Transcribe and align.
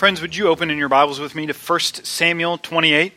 Friends, 0.00 0.22
would 0.22 0.34
you 0.34 0.48
open 0.48 0.70
in 0.70 0.78
your 0.78 0.88
Bibles 0.88 1.20
with 1.20 1.34
me 1.34 1.44
to 1.44 1.52
1 1.52 1.80
Samuel 1.80 2.56
28? 2.56 3.12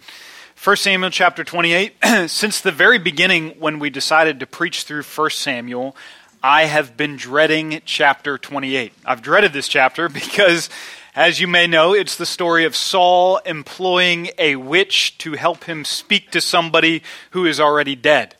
1 0.62 0.76
Samuel 0.76 1.12
chapter 1.12 1.46
28. 1.46 1.94
Since 2.28 2.60
the 2.60 2.74
very 2.74 3.00
beginning, 3.00 3.52
when 3.52 3.80
we 3.80 3.90
decided 3.90 4.42
to 4.42 4.46
preach 4.46 4.84
through 4.84 5.04
1 5.04 5.30
Samuel, 5.30 5.96
I 6.44 6.66
have 6.66 6.98
been 6.98 7.16
dreading 7.16 7.82
chapter 7.86 8.38
28. 8.38 8.92
I've 9.06 9.22
dreaded 9.22 9.54
this 9.54 9.70
chapter 9.70 10.10
because, 10.14 10.70
as 11.16 11.40
you 11.40 11.48
may 11.48 11.68
know, 11.68 11.94
it's 11.94 12.18
the 12.18 12.26
story 12.26 12.66
of 12.66 12.76
Saul 12.76 13.38
employing 13.46 14.32
a 14.38 14.58
witch 14.58 15.18
to 15.20 15.36
help 15.36 15.64
him 15.64 15.86
speak 15.86 16.32
to 16.32 16.42
somebody 16.42 17.02
who 17.30 17.46
is 17.46 17.62
already 17.62 17.96
dead. 17.96 18.36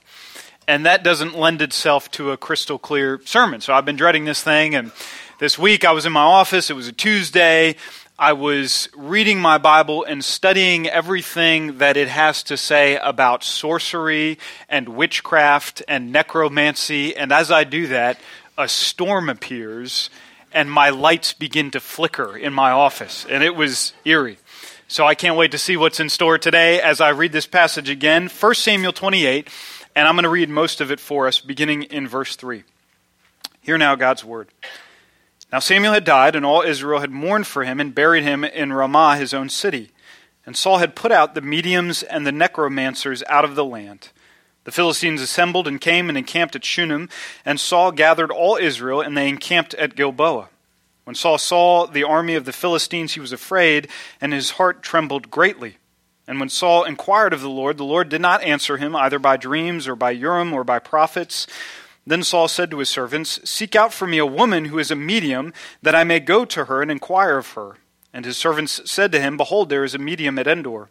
And 0.68 0.86
that 0.86 1.02
doesn't 1.02 1.38
lend 1.38 1.62
itself 1.62 2.12
to 2.12 2.32
a 2.32 2.38
crystal 2.38 2.78
clear 2.78 3.22
sermon. 3.24 3.62
So 3.62 3.74
I've 3.74 3.86
been 3.86 3.96
dreading 3.96 4.26
this 4.26 4.44
thing. 4.44 4.76
And 4.76 4.92
this 5.40 5.58
week 5.58 5.86
I 5.86 5.94
was 5.94 6.06
in 6.06 6.12
my 6.12 6.22
office. 6.22 6.70
It 6.70 6.76
was 6.76 6.90
a 6.90 6.94
Tuesday. 6.94 7.78
I 8.18 8.34
was 8.34 8.90
reading 8.96 9.40
my 9.40 9.58
Bible 9.58 10.04
and 10.04 10.24
studying 10.24 10.88
everything 10.88 11.80
that 11.80 11.98
it 11.98 12.08
has 12.08 12.44
to 12.44 12.58
say 12.58 12.96
about 12.98 13.44
sorcery 13.44 14.38
and 14.70 14.90
witchcraft 14.90 15.82
and 15.88 16.12
necromancy. 16.12 17.16
And 17.16 17.32
as 17.32 17.50
I 17.50 17.64
do 17.64 17.88
that, 17.88 18.20
a 18.56 18.68
storm 18.68 19.30
appears 19.30 20.12
and 20.52 20.70
my 20.70 20.92
lights 20.92 21.34
begin 21.34 21.72
to 21.72 21.80
flicker 21.80 22.38
in 22.38 22.54
my 22.54 22.70
office. 22.70 23.26
And 23.28 23.44
it 23.44 23.56
was 23.56 23.94
eerie. 24.06 24.38
So 24.88 25.08
I 25.08 25.16
can't 25.16 25.36
wait 25.36 25.50
to 25.52 25.58
see 25.58 25.76
what's 25.76 26.00
in 26.00 26.10
store 26.10 26.38
today 26.38 26.80
as 26.80 27.02
I 27.02 27.10
read 27.10 27.32
this 27.32 27.48
passage 27.48 27.90
again. 27.90 28.30
1 28.30 28.54
Samuel 28.54 28.94
28, 28.94 29.50
and 29.96 30.08
I'm 30.08 30.14
going 30.14 30.24
to 30.24 30.30
read 30.30 30.50
most 30.50 30.82
of 30.82 30.92
it 30.92 31.00
for 31.00 31.26
us, 31.28 31.40
beginning 31.40 31.84
in 31.84 32.08
verse 32.08 32.36
3. 32.36 32.64
Hear 33.62 33.80
now 33.80 33.96
God's 33.96 34.24
word. 34.24 34.50
Now 35.54 35.60
Samuel 35.60 35.94
had 35.94 36.04
died, 36.04 36.36
and 36.36 36.44
all 36.44 36.64
Israel 36.64 37.02
had 37.02 37.12
mourned 37.12 37.46
for 37.46 37.64
him 37.64 37.80
and 37.80 37.94
buried 37.94 38.24
him 38.24 38.44
in 38.44 38.74
Ramah, 38.74 39.18
his 39.18 39.36
own 39.36 39.50
city. 39.50 39.92
And 40.48 40.58
Saul 40.58 40.80
had 40.80 40.96
put 40.96 41.12
out 41.12 41.36
the 41.36 41.42
mediums 41.42 42.02
and 42.02 42.26
the 42.26 42.32
necromancers 42.32 43.22
out 43.30 43.46
of 43.46 43.54
the 43.54 43.64
land. 43.64 44.10
The 44.64 44.72
Philistines 44.72 45.22
assembled 45.22 45.68
and 45.68 45.80
came 45.80 46.10
and 46.10 46.18
encamped 46.18 46.56
at 46.56 46.66
Shunem, 46.66 47.08
and 47.46 47.60
Saul 47.60 47.92
gathered 47.92 48.32
all 48.32 48.58
Israel, 48.58 49.00
and 49.00 49.16
they 49.16 49.30
encamped 49.30 49.76
at 49.76 49.96
Gilboa. 49.96 50.50
When 51.04 51.16
Saul 51.16 51.38
saw 51.38 51.86
the 51.86 52.04
army 52.04 52.34
of 52.34 52.46
the 52.46 52.52
Philistines, 52.52 53.14
he 53.14 53.20
was 53.20 53.32
afraid, 53.32 53.90
and 54.20 54.34
his 54.34 54.52
heart 54.52 54.82
trembled 54.82 55.30
greatly. 55.30 55.78
And 56.28 56.40
when 56.40 56.50
Saul 56.50 56.84
inquired 56.84 57.32
of 57.32 57.42
the 57.42 57.50
Lord, 57.50 57.78
the 57.78 57.84
Lord 57.84 58.10
did 58.10 58.22
not 58.22 58.42
answer 58.42 58.78
him 58.78 58.96
either 58.96 59.20
by 59.20 59.38
dreams 59.38 59.88
or 59.88 59.96
by 59.96 60.12
Urim 60.12 60.52
or 60.52 60.64
by 60.64 60.80
prophets. 60.80 61.46
Then 62.06 62.24
Saul 62.24 62.48
said 62.48 62.70
to 62.72 62.80
his 62.80 62.90
servants, 62.90 63.40
Seek 63.50 63.76
out 63.76 63.94
for 63.94 64.08
me 64.08 64.18
a 64.18 64.26
woman 64.26 64.66
who 64.66 64.80
is 64.80 64.92
a 64.92 64.96
medium, 64.96 65.54
that 65.82 65.96
I 65.96 66.04
may 66.04 66.20
go 66.20 66.44
to 66.46 66.66
her 66.66 66.82
and 66.82 66.92
inquire 66.92 67.38
of 67.38 67.52
her. 67.52 67.78
And 68.14 68.26
his 68.26 68.38
servants 68.38 68.82
said 68.90 69.12
to 69.14 69.22
him, 69.22 69.38
Behold, 69.38 69.70
there 69.70 69.84
is 69.84 69.96
a 69.96 70.00
medium 70.00 70.38
at 70.38 70.48
Endor. 70.48 70.90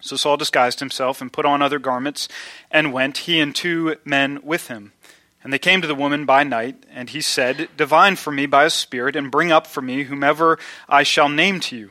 So 0.00 0.16
Saul 0.16 0.36
disguised 0.36 0.80
himself 0.80 1.20
and 1.20 1.32
put 1.32 1.44
on 1.44 1.62
other 1.62 1.78
garments 1.78 2.28
and 2.70 2.92
went, 2.92 3.18
he 3.18 3.38
and 3.40 3.54
two 3.54 3.96
men 4.04 4.40
with 4.42 4.68
him. 4.68 4.92
And 5.44 5.52
they 5.52 5.58
came 5.58 5.80
to 5.80 5.88
the 5.88 5.94
woman 5.94 6.24
by 6.24 6.44
night, 6.44 6.84
and 6.90 7.10
he 7.10 7.20
said, 7.20 7.68
Divine 7.76 8.14
for 8.14 8.30
me 8.30 8.46
by 8.46 8.64
a 8.64 8.70
spirit, 8.70 9.16
and 9.16 9.30
bring 9.30 9.50
up 9.50 9.66
for 9.66 9.82
me 9.82 10.04
whomever 10.04 10.58
I 10.88 11.02
shall 11.02 11.28
name 11.28 11.58
to 11.60 11.76
you. 11.76 11.90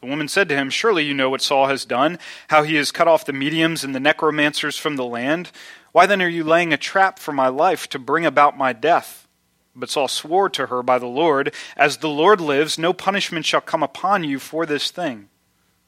The 0.00 0.06
woman 0.06 0.28
said 0.28 0.48
to 0.48 0.54
him, 0.54 0.70
Surely 0.70 1.04
you 1.04 1.14
know 1.14 1.28
what 1.28 1.42
Saul 1.42 1.66
has 1.66 1.84
done, 1.84 2.18
how 2.48 2.62
he 2.62 2.76
has 2.76 2.92
cut 2.92 3.08
off 3.08 3.24
the 3.24 3.32
mediums 3.32 3.82
and 3.82 3.94
the 3.94 4.00
necromancers 4.00 4.76
from 4.76 4.96
the 4.96 5.04
land. 5.04 5.50
Why 5.92 6.06
then 6.06 6.22
are 6.22 6.28
you 6.28 6.44
laying 6.44 6.72
a 6.72 6.76
trap 6.76 7.18
for 7.18 7.32
my 7.32 7.48
life 7.48 7.88
to 7.88 7.98
bring 7.98 8.24
about 8.24 8.56
my 8.56 8.72
death? 8.72 9.26
But 9.74 9.90
Saul 9.90 10.08
swore 10.08 10.48
to 10.50 10.66
her 10.66 10.82
by 10.82 10.98
the 10.98 11.06
Lord, 11.06 11.54
As 11.76 11.98
the 11.98 12.08
Lord 12.08 12.40
lives, 12.40 12.78
no 12.78 12.92
punishment 12.92 13.46
shall 13.46 13.60
come 13.60 13.82
upon 13.82 14.24
you 14.24 14.38
for 14.38 14.66
this 14.66 14.90
thing. 14.90 15.28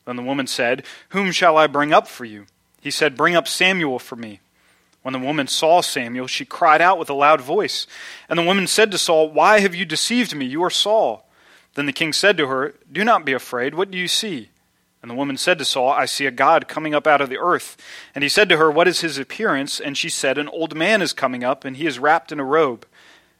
Then 0.06 0.17
the 0.17 0.22
woman 0.22 0.47
said, 0.47 0.84
Whom 1.11 1.30
shall 1.30 1.56
I 1.56 1.67
bring 1.67 1.92
up 1.92 2.08
for 2.08 2.24
you? 2.24 2.47
He 2.80 2.91
said, 2.91 3.17
Bring 3.17 3.36
up 3.36 3.47
Samuel 3.47 3.98
for 3.98 4.17
me. 4.17 4.41
When 5.02 5.12
the 5.12 5.19
woman 5.19 5.47
saw 5.47 5.80
Samuel, 5.80 6.27
she 6.27 6.45
cried 6.45 6.83
out 6.83 6.98
with 6.98 7.08
a 7.11 7.14
loud 7.14 7.40
voice. 7.40 7.86
And 8.29 8.39
the 8.39 8.45
woman 8.45 8.67
said 8.67 8.90
to 8.90 8.98
Saul, 8.98 9.30
Why 9.30 9.61
have 9.61 9.74
you 9.74 9.84
deceived 9.84 10.34
me? 10.34 10.46
You 10.46 10.63
are 10.64 10.70
Saul. 10.70 11.30
Then 11.75 11.86
the 11.86 11.92
king 11.92 12.13
said 12.13 12.36
to 12.36 12.47
her, 12.48 12.75
Do 12.91 13.05
not 13.05 13.25
be 13.25 13.33
afraid. 13.33 13.75
What 13.75 13.91
do 13.91 13.98
you 13.98 14.08
see? 14.08 14.51
And 15.03 15.11
the 15.11 15.14
woman 15.14 15.39
said 15.39 15.58
to 15.58 15.64
Saul, 15.64 15.91
I 15.91 16.05
see 16.05 16.27
a 16.27 16.31
God 16.31 16.69
coming 16.69 16.95
up 16.95 17.07
out 17.07 17.23
of 17.23 17.31
the 17.31 17.39
earth. 17.39 17.77
And 18.14 18.23
he 18.23 18.29
said 18.29 18.48
to 18.51 18.58
her, 18.58 18.70
What 18.70 18.89
is 18.89 19.01
his 19.01 19.19
appearance? 19.19 19.81
And 19.81 19.97
she 19.97 20.11
said, 20.11 20.36
An 20.36 20.48
old 20.48 20.77
man 20.77 21.01
is 21.01 21.13
coming 21.13 21.42
up, 21.42 21.64
and 21.64 21.77
he 21.77 21.86
is 21.86 21.98
wrapped 21.98 22.33
in 22.33 22.41
a 22.41 22.45
robe. 22.45 22.86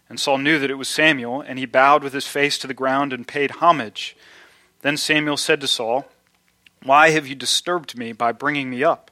And 0.09 0.19
Saul 0.19 0.39
knew 0.39 0.59
that 0.59 0.71
it 0.71 0.79
was 0.79 0.89
Samuel, 0.89 1.41
and 1.43 1.59
he 1.59 1.67
bowed 1.67 2.03
with 2.03 2.15
his 2.15 2.27
face 2.27 2.57
to 2.59 2.67
the 2.67 2.75
ground 2.75 3.13
and 3.13 3.29
paid 3.29 3.53
homage. 3.53 4.17
Then 4.83 4.97
Samuel 4.97 5.37
said 5.37 5.61
to 5.61 5.67
Saul, 5.67 6.09
Why 6.83 7.11
have 7.11 7.27
you 7.27 7.35
disturbed 7.35 7.97
me 7.97 8.13
by 8.13 8.33
bringing 8.33 8.71
me 8.71 8.83
up? 8.83 9.10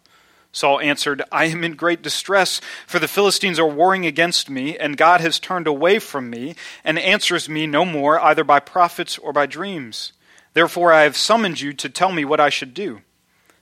Saul 0.53 0.81
answered, 0.81 1.23
I 1.31 1.45
am 1.47 1.63
in 1.63 1.75
great 1.75 2.03
distress, 2.03 2.61
for 2.87 2.99
the 2.99 3.09
Philistines 3.09 3.59
are 3.59 3.67
warring 3.67 4.07
against 4.07 4.49
me, 4.49 4.77
and 4.79 4.97
God 4.97 5.21
has 5.21 5.39
turned 5.39 5.67
away 5.67 5.99
from 5.99 6.31
me, 6.31 6.55
and 6.85 6.99
answers 6.99 7.49
me 7.49 7.67
no 7.67 7.85
more, 7.85 8.19
either 8.21 8.45
by 8.45 8.61
prophets 8.61 9.19
or 9.19 9.33
by 9.33 9.47
dreams. 9.47 10.13
Therefore 10.55 10.93
I 10.93 11.03
have 11.03 11.17
summoned 11.17 11.61
you 11.61 11.73
to 11.75 11.89
tell 11.89 12.13
me 12.13 12.25
what 12.25 12.41
I 12.41 12.49
should 12.49 12.75
do. 12.75 13.03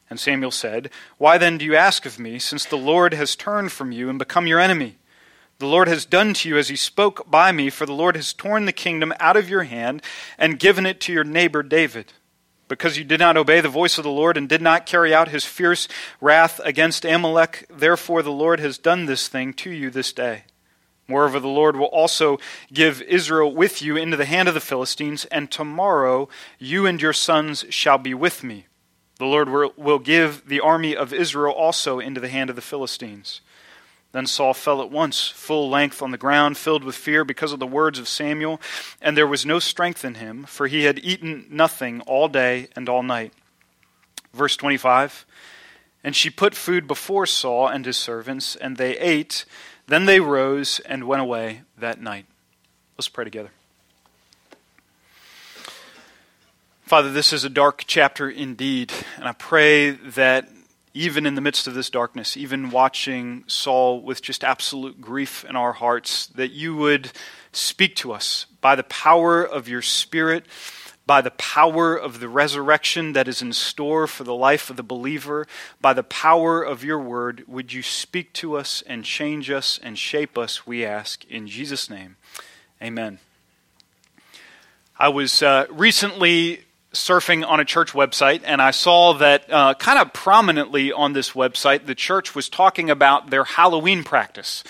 And 0.09 0.21
Samuel 0.21 0.53
said, 0.53 0.91
Why 1.19 1.37
then 1.37 1.59
do 1.59 1.65
you 1.65 1.75
ask 1.75 2.07
of 2.07 2.19
me, 2.19 2.39
since 2.39 2.65
the 2.65 2.79
Lord 2.79 3.13
has 3.15 3.35
turned 3.35 3.73
from 3.73 3.91
you 3.91 4.09
and 4.09 4.19
become 4.19 4.47
your 4.47 4.61
enemy? 4.61 4.99
The 5.59 5.67
Lord 5.67 5.89
has 5.89 6.05
done 6.05 6.35
to 6.35 6.49
you 6.49 6.59
as 6.59 6.69
he 6.69 6.77
spoke 6.77 7.31
by 7.31 7.51
me, 7.51 7.71
for 7.71 7.87
the 7.87 7.93
Lord 7.93 8.15
has 8.15 8.33
torn 8.33 8.67
the 8.67 8.73
kingdom 8.73 9.13
out 9.19 9.37
of 9.37 9.49
your 9.49 9.65
hand 9.65 10.03
and 10.39 10.59
given 10.59 10.87
it 10.87 11.01
to 11.03 11.13
your 11.13 11.25
neighbor 11.25 11.63
David. 11.63 12.13
Because 12.69 12.99
you 12.99 13.05
did 13.05 13.21
not 13.21 13.37
obey 13.37 13.61
the 13.61 13.69
voice 13.69 13.97
of 13.97 14.05
the 14.05 14.11
Lord 14.11 14.37
and 14.37 14.49
did 14.49 14.61
not 14.61 14.87
carry 14.87 15.15
out 15.15 15.29
his 15.29 15.45
fierce 15.45 15.87
wrath 16.21 16.61
against 16.65 17.05
Amalek, 17.05 17.67
therefore 17.71 18.23
the 18.23 18.33
Lord 18.33 18.59
has 18.59 18.77
done 18.77 19.07
this 19.07 19.29
thing 19.29 19.53
to 19.55 19.71
you 19.71 19.89
this 19.91 20.13
day. 20.13 20.45
Moreover, 21.09 21.39
the 21.39 21.47
Lord 21.47 21.77
will 21.77 21.87
also 21.87 22.39
give 22.73 23.01
Israel 23.03 23.55
with 23.55 23.81
you 23.81 23.97
into 23.97 24.17
the 24.17 24.25
hand 24.25 24.49
of 24.49 24.55
the 24.55 24.61
Philistines, 24.61 25.25
and 25.27 25.51
tomorrow 25.51 26.29
you 26.59 26.85
and 26.87 27.01
your 27.01 27.13
sons 27.13 27.65
shall 27.71 27.99
be 27.99 28.13
with 28.13 28.43
me. 28.43 28.67
The 29.19 29.27
Lord 29.27 29.49
will 29.77 30.01
give 30.01 30.49
the 30.49 30.61
army 30.61 30.97
of 30.97 31.13
Israel 31.13 31.55
also 31.55 32.01
into 32.01 32.21
the 32.21 32.29
hand 32.29 32.51
of 32.51 32.57
the 32.57 32.63
Philistines. 32.63 33.41
Then 34.17 34.27
Saul 34.27 34.55
fell 34.55 34.81
at 34.81 34.91
once, 34.91 35.29
full 35.29 35.69
length 35.69 36.01
on 36.01 36.11
the 36.11 36.17
ground, 36.17 36.57
filled 36.57 36.85
with 36.85 36.95
fear 36.95 37.23
because 37.23 37.53
of 37.53 37.59
the 37.59 37.67
words 37.67 37.99
of 37.99 38.09
Samuel, 38.09 38.63
and 39.03 39.15
there 39.15 39.27
was 39.27 39.45
no 39.45 39.59
strength 39.59 40.07
in 40.07 40.15
him, 40.15 40.45
for 40.45 40.69
he 40.69 40.85
had 40.85 40.99
eaten 41.01 41.45
nothing 41.51 42.01
all 42.01 42.27
day 42.27 42.69
and 42.75 42.89
all 42.89 43.03
night. 43.03 43.35
Verse 44.33 44.57
25 44.57 45.27
And 46.03 46.17
she 46.17 46.31
put 46.31 46.55
food 46.55 46.87
before 46.87 47.27
Saul 47.27 47.69
and 47.69 47.85
his 47.85 47.99
servants, 47.99 48.57
and 48.57 48.79
they 48.79 48.97
ate. 48.97 49.45
Then 49.87 50.07
they 50.07 50.19
rose 50.19 50.81
and 50.87 51.05
went 51.05 51.21
away 51.21 51.65
that 51.77 52.01
night. 52.01 52.25
Let's 52.97 53.11
pray 53.11 53.25
together. 53.25 53.51
Father, 56.85 57.13
this 57.13 57.35
is 57.35 57.45
a 57.45 57.51
dark 57.51 57.85
chapter 57.87 58.31
indeed, 58.31 58.95
and 59.17 59.29
I 59.29 59.33
pray 59.33 59.91
that 59.91 60.49
even 60.97 61.27
in 61.27 61.35
the 61.35 61.41
midst 61.41 61.67
of 61.67 61.75
this 61.75 61.91
darkness, 61.91 62.37
even 62.37 62.71
watching 62.71 63.45
Saul 63.47 64.01
with 64.01 64.23
just 64.23 64.43
absolute 64.43 65.01
grief 65.01 65.45
in 65.45 65.55
our 65.55 65.75
hearts, 65.75 66.27
that 66.29 66.53
you 66.53 66.75
would 66.75 67.13
speak 67.53 67.95
to 67.97 68.13
us 68.13 68.47
by 68.61 68.75
the 68.75 68.83
power 68.83 69.45
of 69.45 69.69
your 69.69 69.83
Spirit 69.83 70.47
by 71.07 71.21
the 71.21 71.31
power 71.31 71.97
of 71.97 72.19
the 72.19 72.29
resurrection 72.29 73.13
that 73.13 73.29
is 73.29 73.41
in 73.41 73.53
store 73.53 74.09
for 74.09 74.25
the 74.25 74.35
life 74.35 74.71
of 74.71 74.77
the 74.77 74.83
believer, 74.83 75.47
by 75.81 75.93
the 75.93 76.03
power 76.03 76.63
of 76.63 76.83
your 76.83 76.99
word, 76.99 77.45
would 77.47 77.73
you 77.73 77.81
speak 77.81 78.33
to 78.33 78.57
us 78.57 78.83
and 78.89 79.05
change 79.05 79.49
us 79.49 79.79
and 79.81 79.97
shape 79.97 80.37
us, 80.37 80.67
we 80.67 80.85
ask, 80.85 81.25
in 81.27 81.47
Jesus' 81.47 81.89
name. 81.89 82.17
Amen. 82.83 83.21
I 84.99 85.09
was 85.09 85.43
uh, 85.43 85.67
recently 85.71 86.66
surfing 86.99 87.47
on 87.47 87.61
a 87.61 87.65
church 87.65 87.93
website 87.93 88.43
and 88.45 88.61
I 88.61 88.71
saw 88.71 89.15
that 89.15 89.51
uh, 89.53 89.75
kind 89.75 89.99
of 89.99 90.13
prominently 90.13 90.93
on 90.93 91.13
this 91.13 91.33
website, 91.33 91.87
the 91.87 91.95
church 91.95 92.35
was 92.35 92.49
talking 92.49 92.91
about 92.91 93.31
their 93.31 93.45
Halloween 93.45 94.05
practice. 94.05 94.65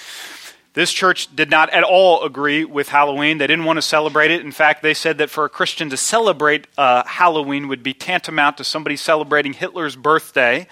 This 0.77 0.93
church 0.93 1.35
did 1.35 1.49
not 1.49 1.71
at 1.71 1.85
all 1.85 2.23
agree 2.23 2.67
with 2.67 2.91
Halloween. 2.91 3.39
They 3.39 3.47
didn't 3.47 3.65
want 3.65 3.79
to 3.79 3.83
celebrate 3.83 4.31
it. 4.31 4.43
In 4.43 4.53
fact, 4.53 4.83
they 4.83 4.93
said 4.93 5.17
that 5.19 5.31
for 5.31 5.47
a 5.47 5.49
Christian 5.49 5.89
to 5.89 5.97
celebrate 5.97 6.67
uh, 6.77 7.03
Halloween 7.05 7.69
would 7.69 7.83
be 7.83 7.95
tantamount 7.95 8.59
to 8.59 8.65
somebody 8.65 8.97
celebrating 8.97 9.55
Hitler's 9.55 9.97
birthday. 9.97 10.67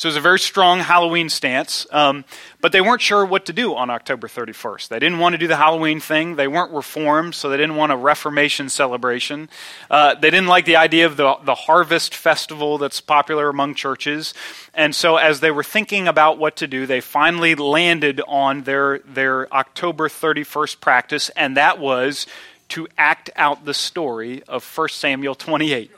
So 0.00 0.06
it 0.06 0.12
was 0.12 0.16
a 0.16 0.22
very 0.22 0.38
strong 0.38 0.78
Halloween 0.78 1.28
stance. 1.28 1.86
Um, 1.90 2.24
but 2.62 2.72
they 2.72 2.80
weren't 2.80 3.02
sure 3.02 3.22
what 3.22 3.44
to 3.44 3.52
do 3.52 3.74
on 3.74 3.90
October 3.90 4.28
31st. 4.28 4.88
They 4.88 4.98
didn't 4.98 5.18
want 5.18 5.34
to 5.34 5.38
do 5.38 5.46
the 5.46 5.58
Halloween 5.58 6.00
thing. 6.00 6.36
They 6.36 6.48
weren't 6.48 6.72
reformed, 6.72 7.34
so 7.34 7.50
they 7.50 7.58
didn't 7.58 7.76
want 7.76 7.92
a 7.92 7.96
Reformation 7.96 8.70
celebration. 8.70 9.50
Uh, 9.90 10.14
they 10.14 10.30
didn't 10.30 10.46
like 10.46 10.64
the 10.64 10.76
idea 10.76 11.04
of 11.04 11.18
the, 11.18 11.34
the 11.44 11.54
harvest 11.54 12.14
festival 12.14 12.78
that's 12.78 12.98
popular 13.02 13.50
among 13.50 13.74
churches. 13.74 14.32
And 14.72 14.94
so, 14.94 15.18
as 15.18 15.40
they 15.40 15.50
were 15.50 15.62
thinking 15.62 16.08
about 16.08 16.38
what 16.38 16.56
to 16.56 16.66
do, 16.66 16.86
they 16.86 17.02
finally 17.02 17.54
landed 17.54 18.22
on 18.26 18.62
their, 18.62 19.00
their 19.00 19.52
October 19.52 20.08
31st 20.08 20.80
practice, 20.80 21.28
and 21.36 21.58
that 21.58 21.78
was 21.78 22.26
to 22.70 22.88
act 22.96 23.28
out 23.36 23.66
the 23.66 23.74
story 23.74 24.42
of 24.44 24.64
1 24.64 24.88
Samuel 24.88 25.34
28. 25.34 25.90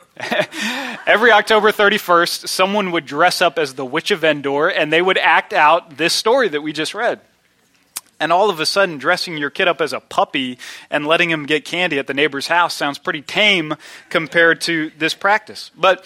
Every 1.07 1.31
October 1.31 1.71
31st, 1.71 2.47
someone 2.47 2.91
would 2.91 3.05
dress 3.05 3.41
up 3.41 3.57
as 3.57 3.73
the 3.73 3.85
Witch 3.85 4.11
of 4.11 4.23
Endor 4.23 4.69
and 4.69 4.93
they 4.93 5.01
would 5.01 5.17
act 5.17 5.53
out 5.53 5.97
this 5.97 6.13
story 6.13 6.49
that 6.49 6.61
we 6.61 6.71
just 6.71 6.93
read. 6.93 7.19
And 8.19 8.31
all 8.31 8.49
of 8.49 8.59
a 8.59 8.65
sudden, 8.65 8.99
dressing 8.99 9.37
your 9.37 9.49
kid 9.49 9.67
up 9.67 9.81
as 9.81 9.91
a 9.91 9.99
puppy 9.99 10.57
and 10.89 11.05
letting 11.05 11.29
him 11.29 11.45
get 11.45 11.65
candy 11.65 11.99
at 11.99 12.07
the 12.07 12.13
neighbor's 12.13 12.47
house 12.47 12.73
sounds 12.73 12.97
pretty 12.97 13.21
tame 13.21 13.73
compared 14.09 14.61
to 14.61 14.91
this 14.97 15.13
practice. 15.13 15.71
But 15.75 16.05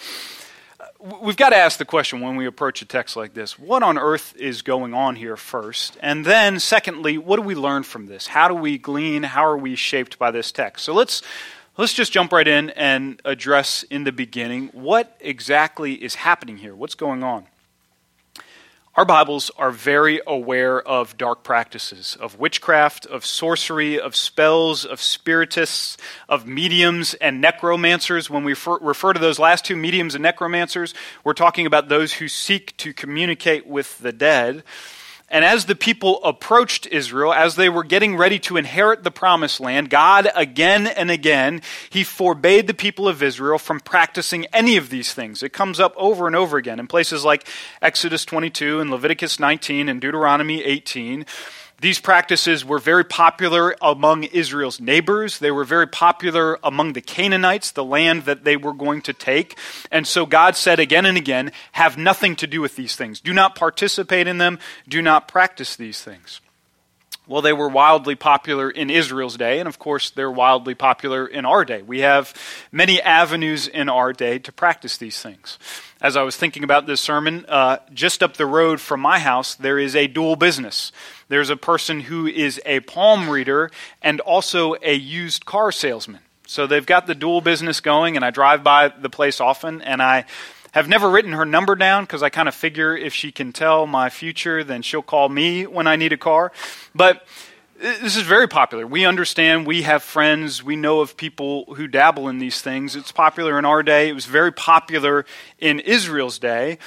uh, 0.80 0.86
we've 1.22 1.36
got 1.36 1.50
to 1.50 1.56
ask 1.56 1.78
the 1.78 1.84
question 1.84 2.20
when 2.20 2.34
we 2.36 2.46
approach 2.46 2.82
a 2.82 2.86
text 2.86 3.14
like 3.14 3.34
this 3.34 3.58
what 3.58 3.82
on 3.82 3.98
earth 3.98 4.34
is 4.36 4.62
going 4.62 4.94
on 4.94 5.16
here 5.16 5.36
first? 5.36 5.96
And 6.00 6.24
then, 6.24 6.58
secondly, 6.58 7.18
what 7.18 7.36
do 7.36 7.42
we 7.42 7.54
learn 7.54 7.84
from 7.84 8.06
this? 8.06 8.26
How 8.26 8.48
do 8.48 8.54
we 8.54 8.78
glean? 8.78 9.22
How 9.22 9.44
are 9.44 9.58
we 9.58 9.76
shaped 9.76 10.18
by 10.18 10.30
this 10.30 10.50
text? 10.50 10.84
So 10.86 10.94
let's. 10.94 11.22
Let's 11.78 11.94
just 11.94 12.10
jump 12.10 12.32
right 12.32 12.48
in 12.48 12.70
and 12.70 13.22
address 13.24 13.84
in 13.84 14.02
the 14.02 14.10
beginning 14.10 14.70
what 14.72 15.16
exactly 15.20 15.92
is 15.94 16.16
happening 16.16 16.56
here. 16.56 16.74
What's 16.74 16.96
going 16.96 17.22
on? 17.22 17.46
Our 18.96 19.04
Bibles 19.04 19.52
are 19.56 19.70
very 19.70 20.20
aware 20.26 20.82
of 20.82 21.16
dark 21.16 21.44
practices, 21.44 22.16
of 22.20 22.36
witchcraft, 22.36 23.06
of 23.06 23.24
sorcery, 23.24 24.00
of 24.00 24.16
spells, 24.16 24.84
of 24.84 25.00
spiritists, 25.00 25.96
of 26.28 26.48
mediums 26.48 27.14
and 27.14 27.40
necromancers. 27.40 28.28
When 28.28 28.42
we 28.42 28.52
refer, 28.52 28.78
refer, 28.78 29.12
to 29.12 29.20
those 29.20 29.38
last 29.38 29.64
two, 29.64 29.76
mediums 29.76 30.16
and 30.16 30.22
necromancers, 30.22 30.94
we're 31.22 31.32
talking 31.32 31.64
about 31.64 31.88
those 31.88 32.14
who 32.14 32.26
seek 32.26 32.76
to 32.78 32.92
communicate 32.92 33.68
with 33.68 33.96
the 33.98 34.10
dead. 34.10 34.64
And 35.30 35.44
as 35.44 35.66
the 35.66 35.74
people 35.74 36.22
approached 36.24 36.86
Israel, 36.86 37.34
as 37.34 37.56
they 37.56 37.68
were 37.68 37.84
getting 37.84 38.16
ready 38.16 38.38
to 38.40 38.56
inherit 38.56 39.04
the 39.04 39.10
promised 39.10 39.60
land, 39.60 39.90
God 39.90 40.30
again 40.34 40.86
and 40.86 41.10
again, 41.10 41.60
he 41.90 42.02
forbade 42.02 42.66
the 42.66 42.74
people 42.74 43.06
of 43.06 43.22
Israel 43.22 43.58
from 43.58 43.80
practicing 43.80 44.46
any 44.46 44.78
of 44.78 44.88
these 44.88 45.12
things. 45.12 45.42
It 45.42 45.52
comes 45.52 45.80
up 45.80 45.92
over 45.98 46.26
and 46.26 46.34
over 46.34 46.56
again 46.56 46.80
in 46.80 46.86
places 46.86 47.26
like 47.26 47.46
Exodus 47.82 48.24
22 48.24 48.80
and 48.80 48.90
Leviticus 48.90 49.38
19 49.38 49.90
and 49.90 50.00
Deuteronomy 50.00 50.64
18. 50.64 51.26
These 51.80 52.00
practices 52.00 52.64
were 52.64 52.80
very 52.80 53.04
popular 53.04 53.76
among 53.80 54.24
Israel's 54.24 54.80
neighbors. 54.80 55.38
They 55.38 55.52
were 55.52 55.64
very 55.64 55.86
popular 55.86 56.58
among 56.64 56.94
the 56.94 57.00
Canaanites, 57.00 57.70
the 57.70 57.84
land 57.84 58.24
that 58.24 58.42
they 58.42 58.56
were 58.56 58.72
going 58.72 59.00
to 59.02 59.12
take. 59.12 59.56
And 59.92 60.04
so 60.04 60.26
God 60.26 60.56
said 60.56 60.80
again 60.80 61.06
and 61.06 61.16
again, 61.16 61.52
have 61.72 61.96
nothing 61.96 62.34
to 62.36 62.48
do 62.48 62.60
with 62.60 62.74
these 62.74 62.96
things. 62.96 63.20
Do 63.20 63.32
not 63.32 63.54
participate 63.54 64.26
in 64.26 64.38
them. 64.38 64.58
Do 64.88 65.00
not 65.00 65.28
practice 65.28 65.76
these 65.76 66.02
things. 66.02 66.40
Well, 67.28 67.42
they 67.42 67.52
were 67.52 67.68
wildly 67.68 68.14
popular 68.14 68.70
in 68.70 68.88
Israel's 68.88 69.36
day, 69.36 69.58
and 69.58 69.68
of 69.68 69.78
course, 69.78 70.08
they're 70.08 70.30
wildly 70.30 70.74
popular 70.74 71.26
in 71.26 71.44
our 71.44 71.62
day. 71.62 71.82
We 71.82 72.00
have 72.00 72.32
many 72.72 73.02
avenues 73.02 73.68
in 73.68 73.90
our 73.90 74.14
day 74.14 74.38
to 74.38 74.50
practice 74.50 74.96
these 74.96 75.20
things. 75.20 75.58
As 76.00 76.16
I 76.16 76.22
was 76.22 76.38
thinking 76.38 76.64
about 76.64 76.86
this 76.86 77.02
sermon, 77.02 77.44
uh, 77.46 77.78
just 77.92 78.22
up 78.22 78.38
the 78.38 78.46
road 78.46 78.80
from 78.80 79.00
my 79.00 79.18
house, 79.18 79.54
there 79.56 79.78
is 79.78 79.94
a 79.94 80.06
dual 80.06 80.36
business. 80.36 80.90
There's 81.28 81.50
a 81.50 81.56
person 81.56 82.00
who 82.00 82.26
is 82.26 82.60
a 82.64 82.80
palm 82.80 83.28
reader 83.28 83.70
and 84.02 84.20
also 84.20 84.76
a 84.82 84.94
used 84.94 85.44
car 85.44 85.70
salesman. 85.70 86.20
So 86.46 86.66
they've 86.66 86.86
got 86.86 87.06
the 87.06 87.14
dual 87.14 87.42
business 87.42 87.80
going, 87.80 88.16
and 88.16 88.24
I 88.24 88.30
drive 88.30 88.64
by 88.64 88.88
the 88.88 89.10
place 89.10 89.38
often, 89.38 89.82
and 89.82 90.02
I 90.02 90.24
have 90.72 90.88
never 90.88 91.10
written 91.10 91.32
her 91.32 91.44
number 91.44 91.74
down 91.74 92.04
because 92.04 92.22
I 92.22 92.30
kind 92.30 92.48
of 92.48 92.54
figure 92.54 92.96
if 92.96 93.12
she 93.12 93.30
can 93.32 93.52
tell 93.52 93.86
my 93.86 94.08
future, 94.08 94.64
then 94.64 94.80
she'll 94.80 95.02
call 95.02 95.28
me 95.28 95.66
when 95.66 95.86
I 95.86 95.96
need 95.96 96.12
a 96.12 96.16
car. 96.16 96.52
But 96.94 97.26
uh, 97.80 97.94
this 98.00 98.16
is 98.16 98.22
very 98.22 98.48
popular. 98.48 98.86
We 98.86 99.04
understand, 99.04 99.66
we 99.66 99.82
have 99.82 100.02
friends, 100.02 100.62
we 100.62 100.76
know 100.76 101.00
of 101.00 101.16
people 101.16 101.74
who 101.74 101.86
dabble 101.86 102.28
in 102.28 102.38
these 102.38 102.62
things. 102.62 102.96
It's 102.96 103.12
popular 103.12 103.58
in 103.58 103.66
our 103.66 103.82
day, 103.82 104.08
it 104.08 104.14
was 104.14 104.26
very 104.26 104.52
popular 104.52 105.26
in 105.58 105.80
Israel's 105.80 106.38
day 106.38 106.78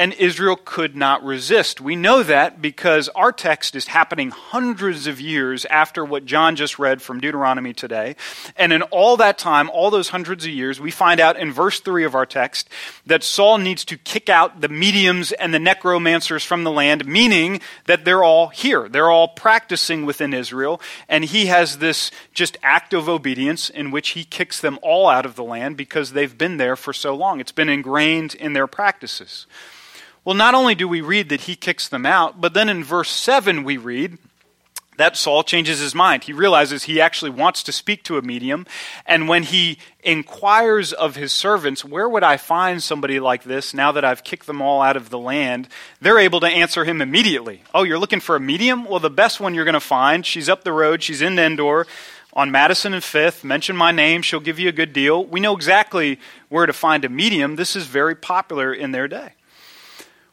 and 0.00 0.14
Israel 0.14 0.56
could 0.56 0.96
not 0.96 1.22
resist. 1.22 1.78
We 1.78 1.94
know 1.94 2.22
that 2.22 2.62
because 2.62 3.10
our 3.10 3.32
text 3.32 3.76
is 3.76 3.88
happening 3.88 4.30
hundreds 4.30 5.06
of 5.06 5.20
years 5.20 5.66
after 5.66 6.06
what 6.06 6.24
John 6.24 6.56
just 6.56 6.78
read 6.78 7.02
from 7.02 7.20
Deuteronomy 7.20 7.74
today. 7.74 8.16
And 8.56 8.72
in 8.72 8.80
all 8.80 9.18
that 9.18 9.36
time, 9.36 9.68
all 9.68 9.90
those 9.90 10.08
hundreds 10.08 10.46
of 10.46 10.52
years, 10.52 10.80
we 10.80 10.90
find 10.90 11.20
out 11.20 11.36
in 11.36 11.52
verse 11.52 11.80
3 11.80 12.04
of 12.04 12.14
our 12.14 12.24
text 12.24 12.70
that 13.04 13.22
Saul 13.22 13.58
needs 13.58 13.84
to 13.84 13.98
kick 13.98 14.30
out 14.30 14.62
the 14.62 14.70
mediums 14.70 15.32
and 15.32 15.52
the 15.52 15.58
necromancers 15.58 16.44
from 16.44 16.64
the 16.64 16.72
land, 16.72 17.04
meaning 17.04 17.60
that 17.84 18.06
they're 18.06 18.24
all 18.24 18.48
here. 18.48 18.88
They're 18.88 19.10
all 19.10 19.28
practicing 19.28 20.06
within 20.06 20.32
Israel. 20.32 20.80
And 21.10 21.26
he 21.26 21.46
has 21.46 21.76
this 21.76 22.10
just 22.32 22.56
act 22.62 22.94
of 22.94 23.06
obedience 23.06 23.68
in 23.68 23.90
which 23.90 24.10
he 24.10 24.24
kicks 24.24 24.62
them 24.62 24.78
all 24.80 25.08
out 25.08 25.26
of 25.26 25.34
the 25.34 25.44
land 25.44 25.76
because 25.76 26.12
they've 26.12 26.38
been 26.38 26.56
there 26.56 26.74
for 26.74 26.94
so 26.94 27.14
long. 27.14 27.38
It's 27.38 27.52
been 27.52 27.68
ingrained 27.68 28.34
in 28.34 28.54
their 28.54 28.66
practices. 28.66 29.46
Well, 30.24 30.34
not 30.34 30.54
only 30.54 30.74
do 30.74 30.86
we 30.86 31.00
read 31.00 31.28
that 31.30 31.42
he 31.42 31.56
kicks 31.56 31.88
them 31.88 32.04
out, 32.04 32.40
but 32.40 32.54
then 32.54 32.68
in 32.68 32.84
verse 32.84 33.10
7 33.10 33.64
we 33.64 33.76
read 33.76 34.18
that 35.00 35.16
Saul 35.16 35.42
changes 35.42 35.80
his 35.80 35.94
mind. 35.94 36.24
He 36.24 36.34
realizes 36.34 36.84
he 36.84 37.00
actually 37.00 37.30
wants 37.30 37.62
to 37.62 37.72
speak 37.72 38.04
to 38.04 38.18
a 38.18 38.22
medium. 38.22 38.66
And 39.06 39.28
when 39.28 39.44
he 39.44 39.78
inquires 40.04 40.92
of 40.92 41.16
his 41.16 41.32
servants, 41.32 41.82
Where 41.82 42.06
would 42.06 42.22
I 42.22 42.36
find 42.36 42.82
somebody 42.82 43.18
like 43.18 43.44
this 43.44 43.72
now 43.72 43.92
that 43.92 44.04
I've 44.04 44.24
kicked 44.24 44.46
them 44.46 44.60
all 44.60 44.82
out 44.82 44.98
of 44.98 45.08
the 45.08 45.18
land? 45.18 45.68
They're 46.02 46.18
able 46.18 46.40
to 46.40 46.46
answer 46.46 46.84
him 46.84 47.00
immediately. 47.00 47.62
Oh, 47.74 47.82
you're 47.82 47.98
looking 47.98 48.20
for 48.20 48.36
a 48.36 48.40
medium? 48.40 48.84
Well, 48.84 49.00
the 49.00 49.08
best 49.08 49.40
one 49.40 49.54
you're 49.54 49.64
going 49.64 49.72
to 49.72 49.80
find, 49.80 50.26
she's 50.26 50.50
up 50.50 50.64
the 50.64 50.72
road, 50.72 51.02
she's 51.02 51.22
in 51.22 51.38
Endor 51.38 51.86
on 52.34 52.50
Madison 52.50 52.92
and 52.92 53.02
Fifth. 53.02 53.42
Mention 53.42 53.76
my 53.76 53.92
name, 53.92 54.20
she'll 54.20 54.38
give 54.38 54.58
you 54.58 54.68
a 54.68 54.72
good 54.72 54.92
deal. 54.92 55.24
We 55.24 55.40
know 55.40 55.56
exactly 55.56 56.20
where 56.50 56.66
to 56.66 56.74
find 56.74 57.06
a 57.06 57.08
medium. 57.08 57.56
This 57.56 57.74
is 57.74 57.86
very 57.86 58.14
popular 58.14 58.70
in 58.70 58.92
their 58.92 59.08
day. 59.08 59.32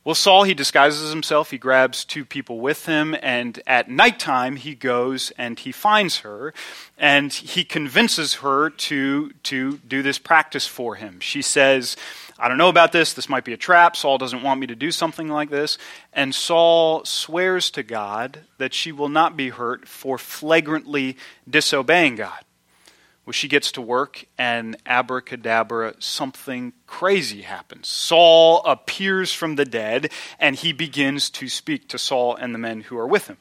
Well, 0.07 0.15
Saul, 0.15 0.43
he 0.43 0.53
disguises 0.53 1.09
himself. 1.09 1.51
He 1.51 1.57
grabs 1.57 2.05
two 2.05 2.23
people 2.23 2.61
with 2.61 2.85
him, 2.85 3.13
and 3.21 3.61
at 3.67 3.89
nighttime, 3.89 4.55
he 4.55 4.73
goes 4.73 5.33
and 5.37 5.59
he 5.59 5.73
finds 5.73 6.19
her, 6.19 6.53
and 6.97 7.33
he 7.33 7.65
convinces 7.65 8.35
her 8.35 8.69
to, 8.69 9.31
to 9.43 9.79
do 9.79 10.01
this 10.01 10.17
practice 10.17 10.65
for 10.65 10.95
him. 10.95 11.19
She 11.19 11.41
says, 11.41 11.97
I 12.39 12.47
don't 12.47 12.57
know 12.57 12.69
about 12.69 12.93
this. 12.93 13.15
This 13.15 13.27
might 13.27 13.43
be 13.43 13.51
a 13.51 13.57
trap. 13.57 13.97
Saul 13.97 14.17
doesn't 14.17 14.43
want 14.43 14.61
me 14.61 14.67
to 14.67 14.77
do 14.77 14.91
something 14.91 15.27
like 15.27 15.49
this. 15.49 15.77
And 16.13 16.33
Saul 16.33 17.03
swears 17.03 17.69
to 17.71 17.83
God 17.83 18.39
that 18.59 18.73
she 18.73 18.93
will 18.93 19.09
not 19.09 19.35
be 19.35 19.49
hurt 19.49 19.89
for 19.89 20.17
flagrantly 20.17 21.17
disobeying 21.49 22.15
God. 22.15 22.45
Well, 23.27 23.33
she 23.33 23.49
gets 23.49 23.73
to 23.73 23.81
work, 23.81 24.23
and 24.37 24.77
abracadabra, 24.85 25.95
something 25.99 26.71
crazy 26.85 27.41
happens. 27.41 27.89
Saul 27.89 28.63
appears 28.63 29.33
from 29.33 29.57
the 29.57 29.65
dead, 29.65 30.11
and 30.39 30.55
he 30.55 30.71
begins 30.71 31.29
to 31.31 31.49
speak 31.49 31.89
to 31.89 31.97
Saul 31.97 32.37
and 32.37 32.55
the 32.55 32.57
men 32.57 32.79
who 32.79 32.97
are 32.97 33.05
with 33.05 33.27
him. 33.27 33.35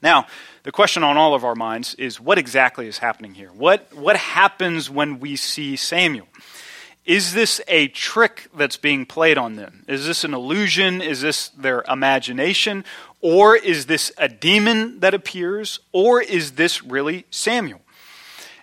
Now, 0.00 0.26
the 0.62 0.72
question 0.72 1.04
on 1.04 1.18
all 1.18 1.34
of 1.34 1.44
our 1.44 1.54
minds 1.54 1.92
is 1.96 2.18
what 2.18 2.38
exactly 2.38 2.86
is 2.86 2.96
happening 2.96 3.34
here? 3.34 3.50
What, 3.50 3.92
what 3.92 4.16
happens 4.16 4.88
when 4.88 5.20
we 5.20 5.36
see 5.36 5.76
Samuel? 5.76 6.26
Is 7.04 7.34
this 7.34 7.60
a 7.68 7.88
trick 7.88 8.48
that's 8.56 8.78
being 8.78 9.04
played 9.04 9.36
on 9.36 9.56
them? 9.56 9.84
Is 9.86 10.06
this 10.06 10.24
an 10.24 10.32
illusion? 10.32 11.02
Is 11.02 11.20
this 11.20 11.50
their 11.50 11.84
imagination? 11.90 12.86
Or 13.20 13.54
is 13.54 13.84
this 13.84 14.12
a 14.16 14.30
demon 14.30 15.00
that 15.00 15.12
appears? 15.12 15.80
Or 15.92 16.22
is 16.22 16.52
this 16.52 16.82
really 16.82 17.26
Samuel? 17.28 17.82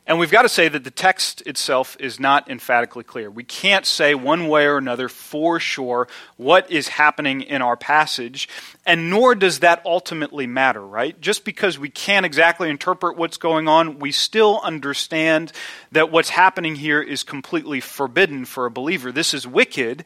And 0.08 0.18
we've 0.18 0.32
got 0.32 0.42
to 0.42 0.50
say 0.50 0.68
that 0.68 0.84
the 0.84 0.92
text 0.92 1.42
itself 1.46 1.96
is 2.00 2.20
not 2.20 2.50
emphatically 2.50 3.04
clear. 3.04 3.30
We 3.30 3.44
can't 3.44 3.86
say 3.86 4.16
one 4.16 4.48
way 4.48 4.66
or 4.66 4.78
another 4.78 5.08
for 5.08 5.60
sure 5.60 6.08
what 6.38 6.70
is 6.72 6.88
happening 6.88 7.42
in 7.42 7.62
our 7.62 7.78
passage, 7.78 8.50
and 8.84 9.12
nor 9.12 9.36
does 9.36 9.60
that 9.60 9.82
ultimately 9.86 10.48
matter, 10.48 10.86
right? 10.86 11.20
Just 11.22 11.46
because 11.46 11.78
we 11.78 11.90
can't 11.90 12.26
exactly 12.26 12.68
interpret 12.68 13.16
what's 13.16 13.38
going 13.38 13.68
on, 13.68 14.00
we 14.00 14.12
still 14.12 14.60
understand 14.64 15.52
that 15.92 16.12
what's 16.12 16.30
happening 16.30 16.76
here 16.76 17.02
is 17.02 17.22
completely 17.22 17.80
forbidden 17.80 18.46
for 18.46 18.66
a 18.66 18.72
believer. 18.72 19.12
This 19.12 19.36
is 19.36 19.46
wicked, 19.46 20.04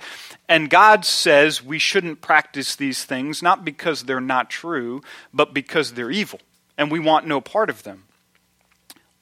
and 0.50 0.70
God 0.70 1.06
says 1.06 1.64
we 1.64 1.80
shouldn't 1.80 2.20
practice 2.20 2.76
these 2.76 3.06
things, 3.06 3.42
not 3.42 3.64
because 3.64 4.04
they're 4.04 4.20
not 4.20 4.50
true, 4.50 5.02
but 5.34 5.54
because 5.54 5.94
they're 5.94 6.12
evil, 6.12 6.42
and 6.78 6.92
we 6.92 7.00
want 7.00 7.26
no 7.26 7.40
part 7.40 7.70
of 7.70 7.84
them. 7.84 8.04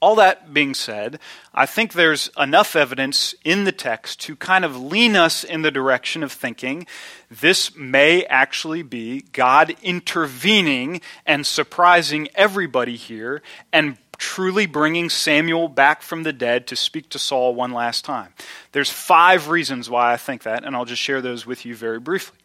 All 0.03 0.15
that 0.15 0.53
being 0.53 0.73
said, 0.73 1.17
I 1.53 1.65
think 1.65 1.93
there's 1.93 2.29
enough 2.37 2.75
evidence 2.75 3.33
in 3.45 3.63
the 3.63 3.71
text 3.71 4.19
to 4.23 4.35
kind 4.35 4.65
of 4.65 4.75
lean 4.75 5.15
us 5.15 5.45
in 5.45 5.61
the 5.61 5.71
direction 5.71 6.23
of 6.23 6.33
thinking 6.33 6.85
this 7.31 7.73
may 7.73 8.25
actually 8.25 8.83
be 8.83 9.21
God 9.31 9.73
intervening 9.81 10.99
and 11.25 11.45
surprising 11.45 12.27
everybody 12.35 12.97
here 12.97 13.41
and 13.71 13.97
truly 14.17 14.65
bringing 14.65 15.09
Samuel 15.09 15.69
back 15.69 16.01
from 16.01 16.23
the 16.23 16.33
dead 16.33 16.67
to 16.67 16.75
speak 16.75 17.07
to 17.11 17.17
Saul 17.17 17.55
one 17.55 17.71
last 17.71 18.03
time. 18.03 18.33
There's 18.73 18.89
five 18.89 19.47
reasons 19.47 19.89
why 19.89 20.11
I 20.11 20.17
think 20.17 20.43
that, 20.43 20.65
and 20.65 20.75
I'll 20.75 20.83
just 20.83 21.01
share 21.01 21.21
those 21.21 21.45
with 21.45 21.65
you 21.65 21.77
very 21.77 22.01
briefly. 22.01 22.42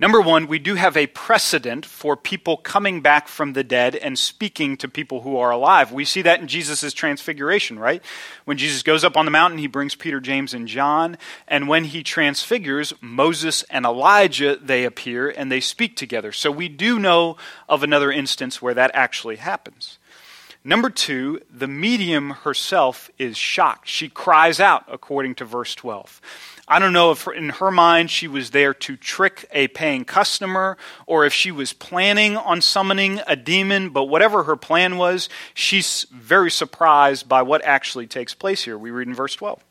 Number 0.00 0.22
one, 0.22 0.46
we 0.46 0.58
do 0.58 0.76
have 0.76 0.96
a 0.96 1.08
precedent 1.08 1.84
for 1.84 2.16
people 2.16 2.56
coming 2.56 3.02
back 3.02 3.28
from 3.28 3.52
the 3.52 3.62
dead 3.62 3.94
and 3.94 4.18
speaking 4.18 4.78
to 4.78 4.88
people 4.88 5.20
who 5.20 5.36
are 5.36 5.50
alive. 5.50 5.92
We 5.92 6.06
see 6.06 6.22
that 6.22 6.40
in 6.40 6.48
Jesus' 6.48 6.94
transfiguration, 6.94 7.78
right? 7.78 8.02
When 8.46 8.56
Jesus 8.56 8.82
goes 8.82 9.04
up 9.04 9.18
on 9.18 9.26
the 9.26 9.30
mountain, 9.30 9.58
he 9.58 9.66
brings 9.66 9.94
Peter, 9.94 10.18
James, 10.18 10.54
and 10.54 10.66
John. 10.66 11.18
And 11.46 11.68
when 11.68 11.84
he 11.84 12.02
transfigures, 12.02 12.94
Moses 13.02 13.62
and 13.64 13.84
Elijah, 13.84 14.56
they 14.56 14.86
appear 14.86 15.28
and 15.28 15.52
they 15.52 15.60
speak 15.60 15.96
together. 15.96 16.32
So 16.32 16.50
we 16.50 16.70
do 16.70 16.98
know 16.98 17.36
of 17.68 17.82
another 17.82 18.10
instance 18.10 18.62
where 18.62 18.72
that 18.72 18.92
actually 18.94 19.36
happens. 19.36 19.98
Number 20.62 20.90
two, 20.90 21.40
the 21.50 21.68
medium 21.68 22.30
herself 22.30 23.10
is 23.18 23.36
shocked. 23.36 23.88
She 23.88 24.10
cries 24.10 24.60
out, 24.60 24.84
according 24.88 25.36
to 25.36 25.46
verse 25.46 25.74
12. 25.74 26.20
I 26.72 26.78
don't 26.78 26.92
know 26.92 27.10
if 27.10 27.26
in 27.26 27.48
her 27.48 27.72
mind 27.72 28.12
she 28.12 28.28
was 28.28 28.50
there 28.50 28.72
to 28.74 28.96
trick 28.96 29.44
a 29.50 29.66
paying 29.66 30.04
customer 30.04 30.76
or 31.04 31.26
if 31.26 31.32
she 31.32 31.50
was 31.50 31.72
planning 31.72 32.36
on 32.36 32.60
summoning 32.60 33.20
a 33.26 33.34
demon, 33.34 33.90
but 33.90 34.04
whatever 34.04 34.44
her 34.44 34.54
plan 34.54 34.96
was, 34.96 35.28
she's 35.52 36.06
very 36.12 36.50
surprised 36.50 37.28
by 37.28 37.42
what 37.42 37.64
actually 37.64 38.06
takes 38.06 38.34
place 38.34 38.62
here. 38.62 38.78
We 38.78 38.92
read 38.92 39.08
in 39.08 39.14
verse 39.14 39.34
12. 39.34 39.64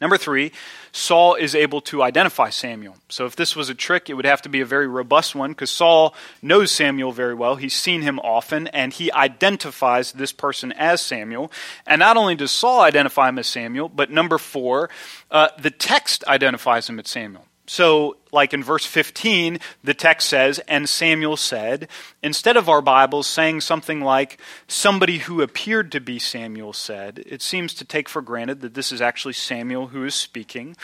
Number 0.00 0.16
three, 0.16 0.52
Saul 0.92 1.34
is 1.34 1.56
able 1.56 1.80
to 1.82 2.02
identify 2.02 2.50
Samuel. 2.50 2.96
So 3.08 3.26
if 3.26 3.34
this 3.34 3.56
was 3.56 3.68
a 3.68 3.74
trick, 3.74 4.08
it 4.08 4.14
would 4.14 4.24
have 4.24 4.42
to 4.42 4.48
be 4.48 4.60
a 4.60 4.66
very 4.66 4.86
robust 4.86 5.34
one 5.34 5.50
because 5.50 5.70
Saul 5.70 6.14
knows 6.40 6.70
Samuel 6.70 7.10
very 7.10 7.34
well. 7.34 7.56
He's 7.56 7.74
seen 7.74 8.02
him 8.02 8.20
often, 8.20 8.68
and 8.68 8.92
he 8.92 9.10
identifies 9.10 10.12
this 10.12 10.30
person 10.30 10.70
as 10.72 11.00
Samuel. 11.00 11.50
And 11.84 11.98
not 11.98 12.16
only 12.16 12.36
does 12.36 12.52
Saul 12.52 12.80
identify 12.80 13.28
him 13.28 13.40
as 13.40 13.48
Samuel, 13.48 13.88
but 13.88 14.10
number 14.10 14.38
four, 14.38 14.88
uh, 15.32 15.48
the 15.58 15.70
text 15.70 16.22
identifies 16.28 16.88
him 16.88 17.00
as 17.00 17.08
Samuel. 17.08 17.47
So, 17.68 18.16
like 18.32 18.54
in 18.54 18.64
verse 18.64 18.86
15, 18.86 19.58
the 19.84 19.92
text 19.92 20.26
says, 20.28 20.58
And 20.60 20.88
Samuel 20.88 21.36
said, 21.36 21.88
instead 22.22 22.56
of 22.56 22.66
our 22.66 22.80
Bibles 22.80 23.26
saying 23.26 23.60
something 23.60 24.00
like, 24.00 24.40
somebody 24.66 25.18
who 25.18 25.42
appeared 25.42 25.92
to 25.92 26.00
be 26.00 26.18
Samuel 26.18 26.72
said, 26.72 27.22
it 27.26 27.42
seems 27.42 27.74
to 27.74 27.84
take 27.84 28.08
for 28.08 28.22
granted 28.22 28.62
that 28.62 28.72
this 28.72 28.90
is 28.90 29.02
actually 29.02 29.34
Samuel 29.34 29.88
who 29.88 30.04
is 30.06 30.14
speaking. 30.14 30.76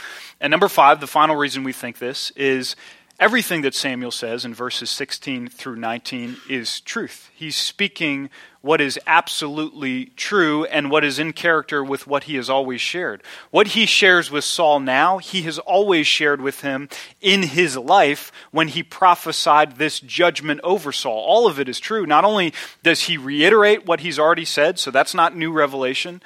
And 0.43 0.51
number 0.51 0.69
five, 0.69 1.01
the 1.01 1.07
final 1.07 1.37
reason 1.37 1.65
we 1.65 1.73
think 1.73 1.99
this 1.99 2.31
is 2.33 2.77
everything 3.21 3.63
that 3.63 3.75
Samuel 3.75 4.11
says 4.11 4.45
in 4.45 4.55
verses 4.55 4.91
16 4.91 5.49
through 5.49 5.77
19 5.77 6.37
is 6.49 6.81
truth. 6.81 7.31
He's 7.35 7.57
speaking 7.57 8.29
what 8.61 8.81
is 8.81 8.99
absolutely 9.07 10.07
true 10.17 10.65
and 10.65 10.91
what 10.91 11.05
is 11.05 11.19
in 11.19 11.33
character 11.33 11.85
with 11.85 12.07
what 12.07 12.25
he 12.25 12.37
has 12.37 12.49
always 12.49 12.81
shared. 12.81 13.23
What 13.51 13.69
he 13.69 13.87
shares 13.87 14.31
with 14.31 14.45
Saul 14.45 14.81
now, 14.81 15.19
he 15.19 15.43
has 15.43 15.59
always 15.59 16.07
shared 16.07 16.41
with 16.41 16.63
him 16.63 16.89
in 17.21 17.43
his 17.43 17.77
life 17.77 18.33
when 18.51 18.69
he 18.69 18.83
prophesied 18.83 19.77
this 19.77 20.01
judgment 20.01 20.61
over 20.65 20.93
Saul. 20.93 21.19
All 21.19 21.47
of 21.47 21.61
it 21.61 21.69
is 21.69 21.79
true. 21.79 22.07
Not 22.07 22.25
only 22.25 22.55
does 22.83 23.03
he 23.03 23.17
reiterate 23.17 23.87
what 23.87 24.01
he's 24.01 24.19
already 24.19 24.47
said, 24.47 24.79
so 24.79 24.91
that's 24.91 25.15
not 25.15 25.37
new 25.37 25.53
revelation, 25.53 26.23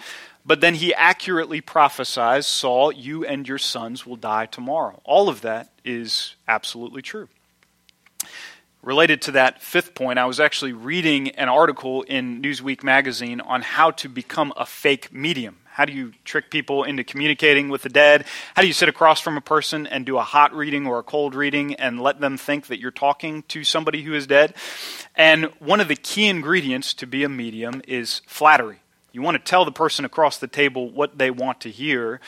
but 0.46 0.62
then 0.62 0.76
he 0.76 0.94
accurately 0.94 1.60
prophesies 1.60 2.46
Saul, 2.46 2.90
you 2.90 3.24
and 3.24 3.46
your 3.46 3.58
sons 3.58 4.06
will 4.06 4.16
die 4.16 4.46
tomorrow. 4.46 5.00
All 5.04 5.28
of 5.28 5.42
that 5.42 5.70
is 5.88 6.34
absolutely 6.46 7.00
true. 7.00 7.28
Related 8.82 9.22
to 9.22 9.32
that 9.32 9.60
fifth 9.60 9.94
point, 9.94 10.18
I 10.18 10.26
was 10.26 10.38
actually 10.38 10.72
reading 10.72 11.30
an 11.30 11.48
article 11.48 12.02
in 12.02 12.42
Newsweek 12.42 12.84
magazine 12.84 13.40
on 13.40 13.62
how 13.62 13.90
to 13.92 14.08
become 14.08 14.52
a 14.56 14.64
fake 14.66 15.12
medium. 15.12 15.58
How 15.72 15.84
do 15.84 15.92
you 15.92 16.12
trick 16.24 16.50
people 16.50 16.84
into 16.84 17.04
communicating 17.04 17.70
with 17.70 17.82
the 17.82 17.88
dead? 17.88 18.24
How 18.54 18.62
do 18.62 18.68
you 18.68 18.74
sit 18.74 18.88
across 18.88 19.20
from 19.20 19.36
a 19.36 19.40
person 19.40 19.86
and 19.86 20.04
do 20.04 20.18
a 20.18 20.22
hot 20.22 20.54
reading 20.54 20.86
or 20.86 20.98
a 20.98 21.02
cold 21.02 21.34
reading 21.34 21.74
and 21.74 22.00
let 22.00 22.20
them 22.20 22.36
think 22.36 22.66
that 22.66 22.80
you're 22.80 22.90
talking 22.90 23.42
to 23.44 23.64
somebody 23.64 24.02
who 24.02 24.14
is 24.14 24.26
dead? 24.26 24.54
And 25.16 25.46
one 25.58 25.80
of 25.80 25.88
the 25.88 25.96
key 25.96 26.26
ingredients 26.26 26.94
to 26.94 27.06
be 27.06 27.24
a 27.24 27.28
medium 27.28 27.80
is 27.88 28.20
flattery. 28.26 28.80
You 29.12 29.22
want 29.22 29.36
to 29.36 29.50
tell 29.50 29.64
the 29.64 29.72
person 29.72 30.04
across 30.04 30.38
the 30.38 30.48
table 30.48 30.90
what 30.90 31.18
they 31.18 31.30
want 31.30 31.60
to 31.62 31.70
hear 31.70 32.20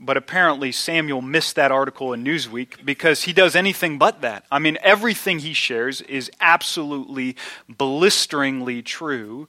but 0.00 0.16
apparently 0.16 0.72
Samuel 0.72 1.20
missed 1.20 1.56
that 1.56 1.70
article 1.70 2.12
in 2.12 2.24
Newsweek 2.24 2.84
because 2.84 3.24
he 3.24 3.32
does 3.32 3.54
anything 3.54 3.98
but 3.98 4.22
that. 4.22 4.44
I 4.50 4.58
mean, 4.58 4.78
everything 4.82 5.40
he 5.40 5.52
shares 5.52 6.00
is 6.02 6.30
absolutely 6.40 7.36
blisteringly 7.68 8.82
true. 8.82 9.46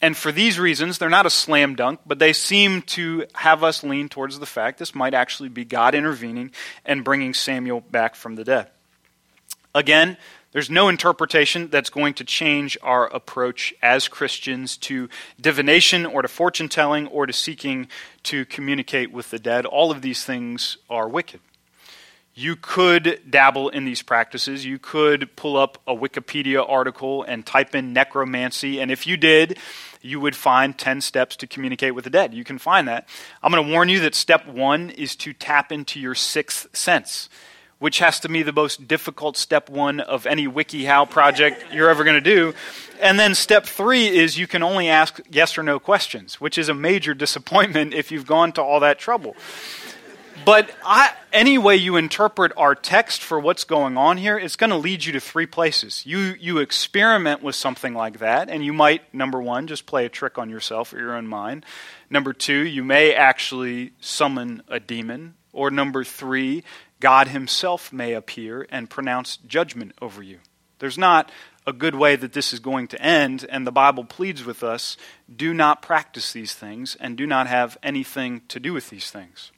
And 0.00 0.16
for 0.16 0.32
these 0.32 0.58
reasons, 0.58 0.98
they're 0.98 1.08
not 1.08 1.26
a 1.26 1.30
slam 1.30 1.76
dunk, 1.76 2.00
but 2.06 2.18
they 2.18 2.32
seem 2.32 2.82
to 2.82 3.26
have 3.34 3.62
us 3.62 3.84
lean 3.84 4.08
towards 4.08 4.38
the 4.38 4.46
fact 4.46 4.78
this 4.78 4.94
might 4.94 5.14
actually 5.14 5.50
be 5.50 5.64
God 5.64 5.94
intervening 5.94 6.50
and 6.84 7.04
bringing 7.04 7.34
Samuel 7.34 7.82
back 7.82 8.16
from 8.16 8.34
the 8.34 8.42
dead. 8.42 8.70
Again, 9.74 10.16
there's 10.52 10.70
no 10.70 10.88
interpretation 10.88 11.68
that's 11.68 11.90
going 11.90 12.14
to 12.14 12.24
change 12.24 12.76
our 12.82 13.06
approach 13.06 13.74
as 13.82 14.06
Christians 14.06 14.76
to 14.78 15.08
divination 15.40 16.06
or 16.06 16.22
to 16.22 16.28
fortune 16.28 16.68
telling 16.68 17.06
or 17.06 17.26
to 17.26 17.32
seeking 17.32 17.88
to 18.24 18.44
communicate 18.44 19.10
with 19.10 19.30
the 19.30 19.38
dead. 19.38 19.64
All 19.64 19.90
of 19.90 20.02
these 20.02 20.24
things 20.24 20.76
are 20.90 21.08
wicked. 21.08 21.40
You 22.34 22.56
could 22.56 23.20
dabble 23.28 23.68
in 23.70 23.84
these 23.84 24.00
practices. 24.00 24.64
You 24.64 24.78
could 24.78 25.36
pull 25.36 25.56
up 25.56 25.78
a 25.86 25.94
Wikipedia 25.94 26.64
article 26.66 27.22
and 27.22 27.44
type 27.44 27.74
in 27.74 27.92
necromancy, 27.92 28.80
and 28.80 28.90
if 28.90 29.06
you 29.06 29.18
did, 29.18 29.58
you 30.00 30.18
would 30.18 30.34
find 30.34 30.76
10 30.76 31.02
steps 31.02 31.36
to 31.36 31.46
communicate 31.46 31.94
with 31.94 32.04
the 32.04 32.10
dead. 32.10 32.32
You 32.32 32.42
can 32.42 32.58
find 32.58 32.88
that. 32.88 33.06
I'm 33.42 33.52
going 33.52 33.64
to 33.64 33.72
warn 33.72 33.90
you 33.90 34.00
that 34.00 34.14
step 34.14 34.46
one 34.46 34.90
is 34.90 35.14
to 35.16 35.32
tap 35.32 35.70
into 35.70 36.00
your 36.00 36.14
sixth 36.14 36.74
sense 36.74 37.28
which 37.82 37.98
has 37.98 38.20
to 38.20 38.28
be 38.28 38.44
the 38.44 38.52
most 38.52 38.86
difficult 38.86 39.36
step 39.36 39.68
one 39.68 39.98
of 39.98 40.24
any 40.24 40.46
WikiHow 40.46 41.10
project 41.10 41.64
you're 41.72 41.90
ever 41.90 42.04
going 42.04 42.14
to 42.14 42.20
do. 42.20 42.54
And 43.00 43.18
then 43.18 43.34
step 43.34 43.66
three 43.66 44.06
is 44.06 44.38
you 44.38 44.46
can 44.46 44.62
only 44.62 44.88
ask 44.88 45.20
yes 45.28 45.58
or 45.58 45.64
no 45.64 45.80
questions, 45.80 46.40
which 46.40 46.58
is 46.58 46.68
a 46.68 46.74
major 46.74 47.12
disappointment 47.24 47.92
if 47.92 48.12
you've 48.12 48.24
gone 48.24 48.52
to 48.52 48.62
all 48.62 48.78
that 48.78 49.00
trouble. 49.00 49.34
But 50.44 50.70
I, 50.84 51.12
any 51.32 51.58
way 51.58 51.74
you 51.74 51.96
interpret 51.96 52.52
our 52.56 52.76
text 52.76 53.20
for 53.20 53.40
what's 53.40 53.64
going 53.64 53.96
on 53.96 54.16
here, 54.16 54.38
it's 54.38 54.54
going 54.54 54.70
to 54.70 54.76
lead 54.76 55.04
you 55.04 55.12
to 55.14 55.20
three 55.20 55.46
places. 55.46 56.06
You, 56.06 56.36
you 56.38 56.58
experiment 56.58 57.42
with 57.42 57.56
something 57.56 57.94
like 57.94 58.20
that, 58.20 58.48
and 58.48 58.64
you 58.64 58.72
might, 58.72 59.12
number 59.12 59.42
one, 59.42 59.66
just 59.66 59.86
play 59.86 60.06
a 60.06 60.08
trick 60.08 60.38
on 60.38 60.48
yourself 60.48 60.92
or 60.92 61.00
your 61.00 61.16
own 61.16 61.26
mind. 61.26 61.66
Number 62.08 62.32
two, 62.32 62.64
you 62.64 62.84
may 62.84 63.12
actually 63.12 63.90
summon 64.00 64.62
a 64.68 64.78
demon. 64.78 65.34
Or 65.52 65.70
number 65.70 66.02
three, 66.02 66.64
God 67.02 67.26
Himself 67.26 67.92
may 67.92 68.12
appear 68.12 68.64
and 68.70 68.88
pronounce 68.88 69.36
judgment 69.38 69.92
over 70.00 70.22
you. 70.22 70.38
There's 70.78 70.96
not 70.96 71.32
a 71.66 71.72
good 71.72 71.96
way 71.96 72.14
that 72.14 72.32
this 72.32 72.52
is 72.52 72.60
going 72.60 72.86
to 72.88 73.02
end, 73.02 73.44
and 73.48 73.66
the 73.66 73.72
Bible 73.72 74.04
pleads 74.04 74.44
with 74.44 74.62
us 74.62 74.96
do 75.34 75.52
not 75.52 75.82
practice 75.82 76.32
these 76.32 76.54
things 76.54 76.96
and 77.00 77.16
do 77.16 77.26
not 77.26 77.48
have 77.48 77.76
anything 77.82 78.42
to 78.46 78.60
do 78.60 78.72
with 78.72 78.88
these 78.88 79.10
things. 79.10 79.50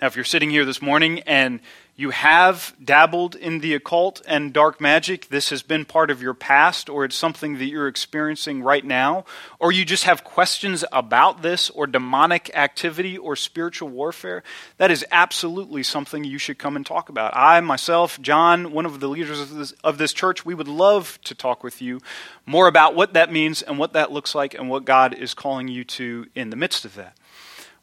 Now, 0.00 0.06
if 0.06 0.16
you're 0.16 0.24
sitting 0.24 0.48
here 0.48 0.64
this 0.64 0.80
morning 0.80 1.20
and 1.20 1.60
you 1.96 2.10
have 2.10 2.74
dabbled 2.82 3.36
in 3.36 3.60
the 3.60 3.72
occult 3.72 4.20
and 4.26 4.52
dark 4.52 4.80
magic, 4.80 5.28
this 5.28 5.50
has 5.50 5.62
been 5.62 5.84
part 5.84 6.10
of 6.10 6.20
your 6.20 6.34
past, 6.34 6.88
or 6.88 7.04
it's 7.04 7.14
something 7.14 7.58
that 7.58 7.66
you're 7.66 7.86
experiencing 7.86 8.62
right 8.62 8.84
now, 8.84 9.24
or 9.60 9.70
you 9.70 9.84
just 9.84 10.02
have 10.02 10.24
questions 10.24 10.84
about 10.90 11.42
this, 11.42 11.70
or 11.70 11.86
demonic 11.86 12.50
activity, 12.54 13.16
or 13.16 13.36
spiritual 13.36 13.88
warfare, 13.88 14.42
that 14.76 14.90
is 14.90 15.04
absolutely 15.12 15.84
something 15.84 16.24
you 16.24 16.38
should 16.38 16.58
come 16.58 16.74
and 16.74 16.84
talk 16.84 17.08
about. 17.08 17.36
I, 17.36 17.60
myself, 17.60 18.20
John, 18.20 18.72
one 18.72 18.86
of 18.86 18.98
the 18.98 19.08
leaders 19.08 19.40
of 19.40 19.54
this, 19.54 19.72
of 19.84 19.98
this 19.98 20.12
church, 20.12 20.44
we 20.44 20.54
would 20.54 20.68
love 20.68 21.20
to 21.24 21.34
talk 21.34 21.62
with 21.62 21.80
you 21.80 22.00
more 22.44 22.66
about 22.66 22.96
what 22.96 23.12
that 23.14 23.30
means 23.30 23.62
and 23.62 23.78
what 23.78 23.92
that 23.92 24.10
looks 24.10 24.34
like 24.34 24.52
and 24.52 24.68
what 24.68 24.84
God 24.84 25.14
is 25.14 25.32
calling 25.32 25.68
you 25.68 25.84
to 25.84 26.26
in 26.34 26.50
the 26.50 26.56
midst 26.56 26.84
of 26.84 26.96
that 26.96 27.16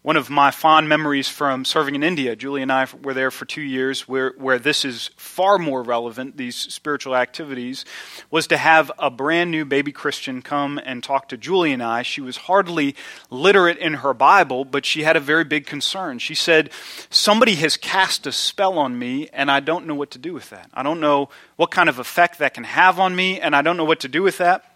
one 0.04 0.18
of 0.18 0.32
my 0.32 0.50
fond 0.50 0.90
memories 0.90 1.30
from 1.30 1.64
serving 1.64 1.94
in 1.94 2.02
India, 2.02 2.36
Julie 2.36 2.64
and 2.64 2.72
I 2.72 2.88
were 3.04 3.14
there 3.14 3.30
for 3.30 3.46
two 3.46 3.62
years, 3.62 4.08
where, 4.08 4.34
where 4.36 4.58
this 4.58 4.84
is 4.84 5.12
far 5.16 5.60
more 5.60 5.84
relevant, 5.84 6.38
these 6.38 6.56
spiritual 6.56 7.16
activities, 7.16 7.86
was 8.32 8.48
to 8.48 8.58
have 8.58 8.92
a 8.98 9.12
brand 9.12 9.52
new 9.52 9.64
baby 9.64 9.92
Christian 9.92 10.42
come 10.42 10.80
and 10.84 11.04
talk 11.04 11.30
to 11.30 11.38
Julie 11.38 11.72
and 11.72 11.84
I. 11.84 12.02
She 12.02 12.20
was 12.20 12.38
hardly 12.38 12.96
literate 13.30 13.78
in 13.78 13.96
her 13.96 14.16
Bible, 14.16 14.66
but 14.66 14.88
she 14.88 15.04
had 15.04 15.16
a 15.16 15.20
very 15.20 15.44
big 15.44 15.68
concern. 15.68 16.18
She 16.18 16.34
said, 16.36 16.72
Somebody 17.12 17.56
has 17.56 17.78
cast 17.78 18.26
a 18.26 18.32
spell 18.32 18.80
on 18.80 18.98
me, 18.98 19.30
and 19.32 19.52
I 19.52 19.60
don't 19.60 19.86
know 19.86 19.96
what 19.96 20.10
to 20.12 20.18
do 20.18 20.34
with 20.34 20.50
that. 20.50 20.72
I 20.74 20.82
don't 20.82 21.00
know 21.00 21.30
what 21.58 21.70
kind 21.70 21.90
of 21.90 22.00
effect 22.00 22.40
that 22.40 22.56
can 22.56 22.64
have 22.64 23.00
on 23.00 23.16
me, 23.16 23.40
and 23.40 23.56
I 23.56 23.62
don't 23.62 23.78
know 23.78 23.86
what 23.86 24.00
to 24.00 24.08
do 24.08 24.24
with 24.24 24.40
that. 24.40 24.71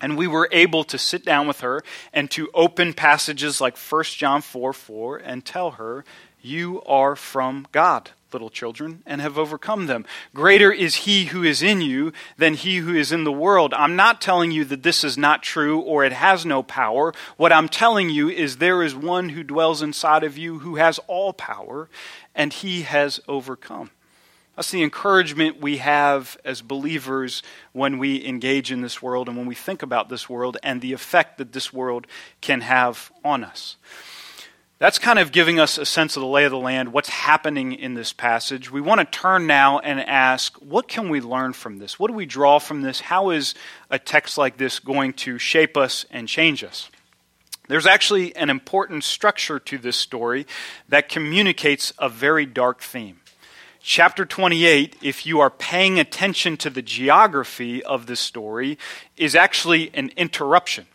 And 0.00 0.18
we 0.18 0.26
were 0.26 0.48
able 0.52 0.84
to 0.84 0.98
sit 0.98 1.24
down 1.24 1.46
with 1.46 1.60
her 1.60 1.82
and 2.12 2.30
to 2.32 2.50
open 2.52 2.92
passages 2.92 3.60
like 3.60 3.76
1 3.76 4.04
John 4.04 4.42
4 4.42 4.72
4 4.72 5.16
and 5.18 5.44
tell 5.44 5.72
her, 5.72 6.04
You 6.42 6.82
are 6.82 7.14
from 7.16 7.66
God, 7.72 8.10
little 8.32 8.50
children, 8.50 9.02
and 9.06 9.20
have 9.20 9.38
overcome 9.38 9.86
them. 9.86 10.04
Greater 10.34 10.72
is 10.72 10.96
he 10.96 11.26
who 11.26 11.42
is 11.44 11.62
in 11.62 11.80
you 11.80 12.12
than 12.36 12.54
he 12.54 12.78
who 12.78 12.94
is 12.94 13.12
in 13.12 13.24
the 13.24 13.32
world. 13.32 13.72
I'm 13.72 13.96
not 13.96 14.20
telling 14.20 14.50
you 14.50 14.64
that 14.66 14.82
this 14.82 15.04
is 15.04 15.16
not 15.16 15.42
true 15.42 15.80
or 15.80 16.04
it 16.04 16.12
has 16.12 16.44
no 16.44 16.62
power. 16.62 17.14
What 17.36 17.52
I'm 17.52 17.68
telling 17.68 18.10
you 18.10 18.28
is 18.28 18.56
there 18.56 18.82
is 18.82 18.94
one 18.94 19.30
who 19.30 19.44
dwells 19.44 19.80
inside 19.80 20.24
of 20.24 20.36
you 20.36 20.58
who 20.58 20.76
has 20.76 20.98
all 21.06 21.32
power, 21.32 21.88
and 22.34 22.52
he 22.52 22.82
has 22.82 23.20
overcome. 23.28 23.90
That's 24.56 24.70
the 24.70 24.84
encouragement 24.84 25.60
we 25.60 25.78
have 25.78 26.36
as 26.44 26.62
believers 26.62 27.42
when 27.72 27.98
we 27.98 28.24
engage 28.24 28.70
in 28.70 28.82
this 28.82 29.02
world 29.02 29.28
and 29.28 29.36
when 29.36 29.46
we 29.46 29.54
think 29.56 29.82
about 29.82 30.08
this 30.08 30.28
world 30.28 30.58
and 30.62 30.80
the 30.80 30.92
effect 30.92 31.38
that 31.38 31.52
this 31.52 31.72
world 31.72 32.06
can 32.40 32.60
have 32.60 33.10
on 33.24 33.42
us. 33.42 33.76
That's 34.78 34.98
kind 34.98 35.18
of 35.18 35.32
giving 35.32 35.58
us 35.58 35.78
a 35.78 35.86
sense 35.86 36.16
of 36.16 36.20
the 36.20 36.26
lay 36.26 36.44
of 36.44 36.50
the 36.50 36.58
land, 36.58 36.92
what's 36.92 37.08
happening 37.08 37.72
in 37.72 37.94
this 37.94 38.12
passage. 38.12 38.70
We 38.70 38.80
want 38.80 39.00
to 39.00 39.18
turn 39.18 39.46
now 39.46 39.78
and 39.78 40.00
ask, 40.00 40.56
what 40.58 40.88
can 40.88 41.08
we 41.08 41.20
learn 41.20 41.52
from 41.52 41.78
this? 41.78 41.98
What 41.98 42.08
do 42.08 42.14
we 42.14 42.26
draw 42.26 42.58
from 42.58 42.82
this? 42.82 43.00
How 43.00 43.30
is 43.30 43.54
a 43.90 43.98
text 43.98 44.36
like 44.36 44.56
this 44.56 44.78
going 44.78 45.14
to 45.14 45.38
shape 45.38 45.76
us 45.76 46.06
and 46.10 46.28
change 46.28 46.62
us? 46.62 46.90
There's 47.66 47.86
actually 47.86 48.36
an 48.36 48.50
important 48.50 49.04
structure 49.04 49.58
to 49.58 49.78
this 49.78 49.96
story 49.96 50.46
that 50.88 51.08
communicates 51.08 51.92
a 51.98 52.08
very 52.08 52.44
dark 52.44 52.82
theme 52.82 53.20
chapter 53.84 54.24
28, 54.24 54.96
if 55.02 55.26
you 55.26 55.40
are 55.40 55.50
paying 55.50 56.00
attention 56.00 56.56
to 56.56 56.70
the 56.70 56.80
geography 56.80 57.84
of 57.84 58.06
the 58.06 58.16
story, 58.16 58.78
is 59.18 59.34
actually 59.34 59.94
an 59.94 60.10
interruption. 60.16 60.86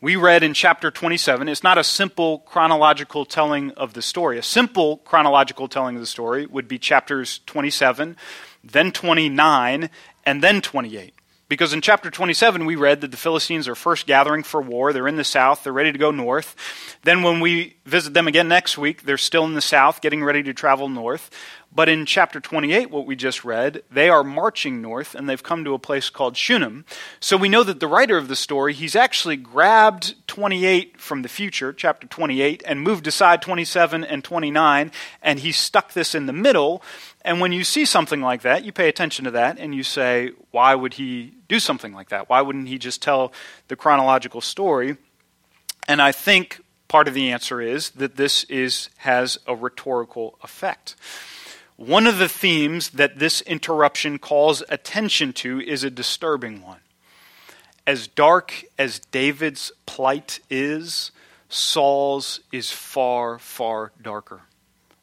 We 0.00 0.14
read 0.14 0.44
in 0.44 0.54
chapter 0.54 0.92
27, 0.92 1.48
it's 1.48 1.64
not 1.64 1.76
a 1.76 1.84
simple 1.84 2.38
chronological 2.38 3.26
telling 3.26 3.72
of 3.72 3.92
the 3.94 4.00
story. 4.00 4.38
A 4.38 4.42
simple 4.42 4.98
chronological 4.98 5.68
telling 5.68 5.96
of 5.96 6.00
the 6.00 6.06
story 6.06 6.46
would 6.46 6.68
be 6.68 6.78
chapters 6.78 7.40
27, 7.46 8.16
then 8.62 8.92
29, 8.92 9.90
and 10.24 10.42
then 10.42 10.62
28. 10.62 11.12
Because 11.50 11.72
in 11.72 11.80
chapter 11.80 12.12
27, 12.12 12.64
we 12.64 12.76
read 12.76 13.00
that 13.00 13.10
the 13.10 13.16
Philistines 13.16 13.66
are 13.66 13.74
first 13.74 14.06
gathering 14.06 14.44
for 14.44 14.62
war. 14.62 14.92
They're 14.92 15.08
in 15.08 15.16
the 15.16 15.24
south, 15.24 15.64
they're 15.64 15.72
ready 15.72 15.90
to 15.90 15.98
go 15.98 16.12
north. 16.12 16.54
Then, 17.02 17.24
when 17.24 17.40
we 17.40 17.74
visit 17.84 18.14
them 18.14 18.28
again 18.28 18.46
next 18.46 18.78
week, 18.78 19.02
they're 19.02 19.18
still 19.18 19.44
in 19.46 19.54
the 19.54 19.60
south, 19.60 20.00
getting 20.00 20.22
ready 20.22 20.44
to 20.44 20.54
travel 20.54 20.88
north. 20.88 21.28
But 21.72 21.88
in 21.88 22.04
chapter 22.04 22.40
28, 22.40 22.90
what 22.90 23.06
we 23.06 23.14
just 23.14 23.44
read, 23.44 23.82
they 23.92 24.08
are 24.08 24.24
marching 24.24 24.82
north 24.82 25.14
and 25.14 25.28
they've 25.28 25.42
come 25.42 25.64
to 25.64 25.74
a 25.74 25.78
place 25.78 26.10
called 26.10 26.36
Shunem. 26.36 26.84
So 27.20 27.36
we 27.36 27.48
know 27.48 27.62
that 27.62 27.78
the 27.78 27.86
writer 27.86 28.16
of 28.16 28.26
the 28.26 28.34
story, 28.34 28.74
he's 28.74 28.96
actually 28.96 29.36
grabbed 29.36 30.16
28 30.26 31.00
from 31.00 31.22
the 31.22 31.28
future, 31.28 31.72
chapter 31.72 32.08
28, 32.08 32.64
and 32.66 32.80
moved 32.80 33.06
aside 33.06 33.40
27 33.40 34.02
and 34.02 34.24
29, 34.24 34.90
and 35.22 35.38
he 35.38 35.52
stuck 35.52 35.92
this 35.92 36.12
in 36.12 36.26
the 36.26 36.32
middle. 36.32 36.82
And 37.22 37.40
when 37.40 37.52
you 37.52 37.62
see 37.62 37.84
something 37.84 38.20
like 38.20 38.42
that, 38.42 38.64
you 38.64 38.72
pay 38.72 38.88
attention 38.88 39.24
to 39.26 39.30
that 39.30 39.56
and 39.58 39.72
you 39.72 39.84
say, 39.84 40.32
why 40.50 40.74
would 40.74 40.94
he 40.94 41.34
do 41.46 41.60
something 41.60 41.92
like 41.92 42.08
that? 42.08 42.28
Why 42.28 42.40
wouldn't 42.40 42.66
he 42.66 42.78
just 42.78 43.00
tell 43.00 43.32
the 43.68 43.76
chronological 43.76 44.40
story? 44.40 44.96
And 45.86 46.02
I 46.02 46.10
think 46.10 46.62
part 46.88 47.06
of 47.06 47.14
the 47.14 47.30
answer 47.30 47.60
is 47.60 47.90
that 47.90 48.16
this 48.16 48.42
is 48.44 48.90
has 48.98 49.38
a 49.46 49.54
rhetorical 49.54 50.36
effect. 50.42 50.96
One 51.80 52.06
of 52.06 52.18
the 52.18 52.28
themes 52.28 52.90
that 52.90 53.18
this 53.18 53.40
interruption 53.40 54.18
calls 54.18 54.62
attention 54.68 55.32
to 55.32 55.62
is 55.62 55.82
a 55.82 55.88
disturbing 55.88 56.60
one. 56.60 56.80
As 57.86 58.06
dark 58.06 58.64
as 58.78 58.98
David's 58.98 59.72
plight 59.86 60.40
is, 60.50 61.10
Saul's 61.48 62.40
is 62.52 62.70
far, 62.70 63.38
far 63.38 63.92
darker. 64.02 64.42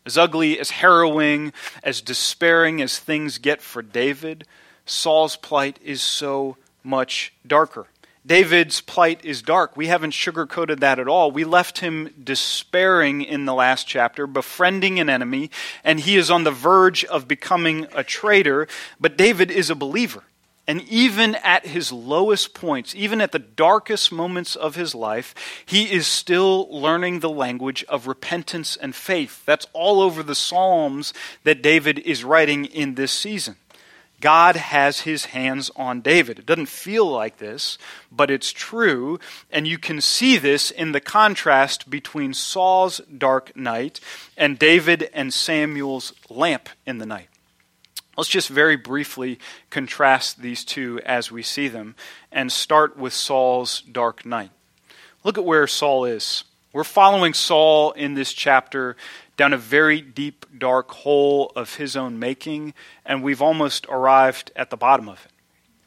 As 0.06 0.20
ugly, 0.20 0.60
as 0.60 0.70
harrowing, 0.70 1.52
as 1.82 2.00
despairing 2.00 2.80
as 2.80 3.00
things 3.00 3.40
get 3.40 3.64
for 3.64 3.82
David, 3.82 4.46
Saul's 4.86 5.36
plight 5.36 5.80
is 5.84 6.04
so 6.04 6.58
much 6.84 7.34
darker. 7.48 7.88
David's 8.28 8.82
plight 8.82 9.24
is 9.24 9.42
dark. 9.42 9.78
We 9.78 9.88
haven't 9.88 10.12
sugarcoated 10.12 10.82
that 10.82 11.00
at 11.00 11.08
all. 11.08 11.32
We 11.32 11.46
left 11.46 11.80
him 11.80 12.14
despairing 12.22 13.22
in 13.22 13.46
the 13.46 13.54
last 13.54 13.88
chapter, 13.88 14.28
befriending 14.28 15.00
an 15.00 15.10
enemy, 15.10 15.50
and 15.84 16.00
he 16.00 16.18
is 16.18 16.30
on 16.30 16.44
the 16.44 16.52
verge 16.52 17.06
of 17.06 17.28
becoming 17.28 17.88
a 17.96 18.04
traitor. 18.04 18.68
But 19.00 19.18
David 19.18 19.50
is 19.50 19.70
a 19.70 19.76
believer. 19.76 20.24
And 20.70 20.82
even 20.90 21.36
at 21.36 21.66
his 21.66 21.94
lowest 21.94 22.54
points, 22.54 22.94
even 22.94 23.22
at 23.22 23.32
the 23.32 23.40
darkest 23.40 24.12
moments 24.12 24.58
of 24.58 24.76
his 24.76 24.94
life, 24.94 25.34
he 25.66 25.90
is 25.90 26.06
still 26.06 26.68
learning 26.70 27.22
the 27.22 27.30
language 27.30 27.86
of 27.86 28.06
repentance 28.06 28.76
and 28.76 28.94
faith. 28.94 29.46
That's 29.46 29.68
all 29.72 30.02
over 30.02 30.22
the 30.22 30.36
Psalms 30.36 31.14
that 31.46 31.62
David 31.62 32.00
is 32.00 32.26
writing 32.26 32.66
in 32.66 32.96
this 32.96 33.14
season. 33.14 33.56
God 34.19 34.56
has 34.56 35.01
his 35.01 35.25
hands 35.25 35.69
on 35.75 36.01
David. 36.01 36.39
It 36.39 36.45
doesn't 36.45 36.67
feel 36.67 37.06
like 37.06 37.38
this, 37.38 37.77
but 38.12 38.32
it's 38.32 38.51
true. 38.51 39.19
And 39.51 39.67
you 39.67 39.77
can 39.77 40.01
see 40.01 40.38
this 40.38 40.71
in 40.71 40.91
the 40.91 40.99
contrast 40.99 41.89
between 41.89 42.34
Saul's 42.34 42.99
dark 43.15 43.56
night 43.56 43.99
and 44.36 44.58
David 44.58 45.10
and 45.13 45.32
Samuel's 45.32 46.13
lamp 46.30 46.69
in 46.86 46.97
the 46.97 47.06
night. 47.06 47.30
Let's 48.17 48.30
just 48.30 48.49
very 48.49 48.75
briefly 48.75 49.38
contrast 49.69 50.41
these 50.41 50.65
two 50.65 50.99
as 51.06 51.32
we 51.32 51.43
see 51.43 51.67
them 51.67 51.95
and 52.32 52.51
start 52.51 52.97
with 52.97 53.13
Saul's 53.13 53.82
dark 53.82 54.25
night. 54.25 54.49
Look 55.23 55.38
at 55.38 55.45
where 55.45 55.67
Saul 55.67 56.06
is. 56.06 56.43
We're 56.73 56.84
following 56.84 57.36
Saul 57.36 57.91
in 57.91 58.15
this 58.15 58.34
chapter 58.34 58.97
down 59.38 59.54
a 59.54 59.58
very 59.58 60.02
deep, 60.02 60.45
dark 60.58 60.91
hole 60.91 61.52
of 61.56 61.76
his 61.76 61.95
own 61.95 62.19
making, 62.19 62.73
and 63.06 63.23
we've 63.23 63.41
almost 63.41 63.86
arrived 63.88 64.52
at 64.56 64.69
the 64.69 64.78
bottom 64.78 65.08
of 65.08 65.23
it. 65.26 65.32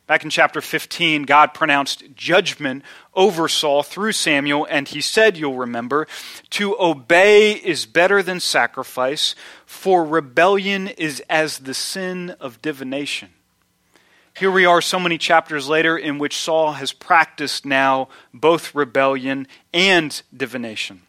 Back 0.07 0.25
in 0.25 0.31
chapter 0.31 0.61
15, 0.61 1.23
God 1.23 1.55
pronounced 1.55 2.03
judgment 2.17 2.83
over 3.15 3.47
Saul 3.47 3.85
through 3.85 4.11
Samuel, 4.13 4.67
and 4.69 4.89
he 4.89 5.01
said, 5.01 5.37
you'll 5.37 5.57
remember, 5.57 6.09
to 6.51 6.77
obey 6.81 7.53
is 7.53 7.87
better 7.87 8.21
than 8.21 8.41
sacrifice, 8.41 9.37
for 9.67 10.05
rebellion 10.05 10.89
is 10.89 11.23
as 11.31 11.59
the 11.59 11.75
sin 11.75 12.31
of 12.41 12.61
divination. 12.61 13.29
Here 14.37 14.51
we 14.51 14.65
are 14.65 14.81
so 14.81 14.99
many 14.99 15.19
chapters 15.19 15.69
later 15.69 15.97
in 15.97 16.19
which 16.19 16.37
Saul 16.37 16.73
has 16.73 16.93
practiced 16.93 17.65
now 17.65 18.09
both 18.35 18.75
rebellion 18.75 19.47
and 19.73 20.21
divination. 20.37 21.03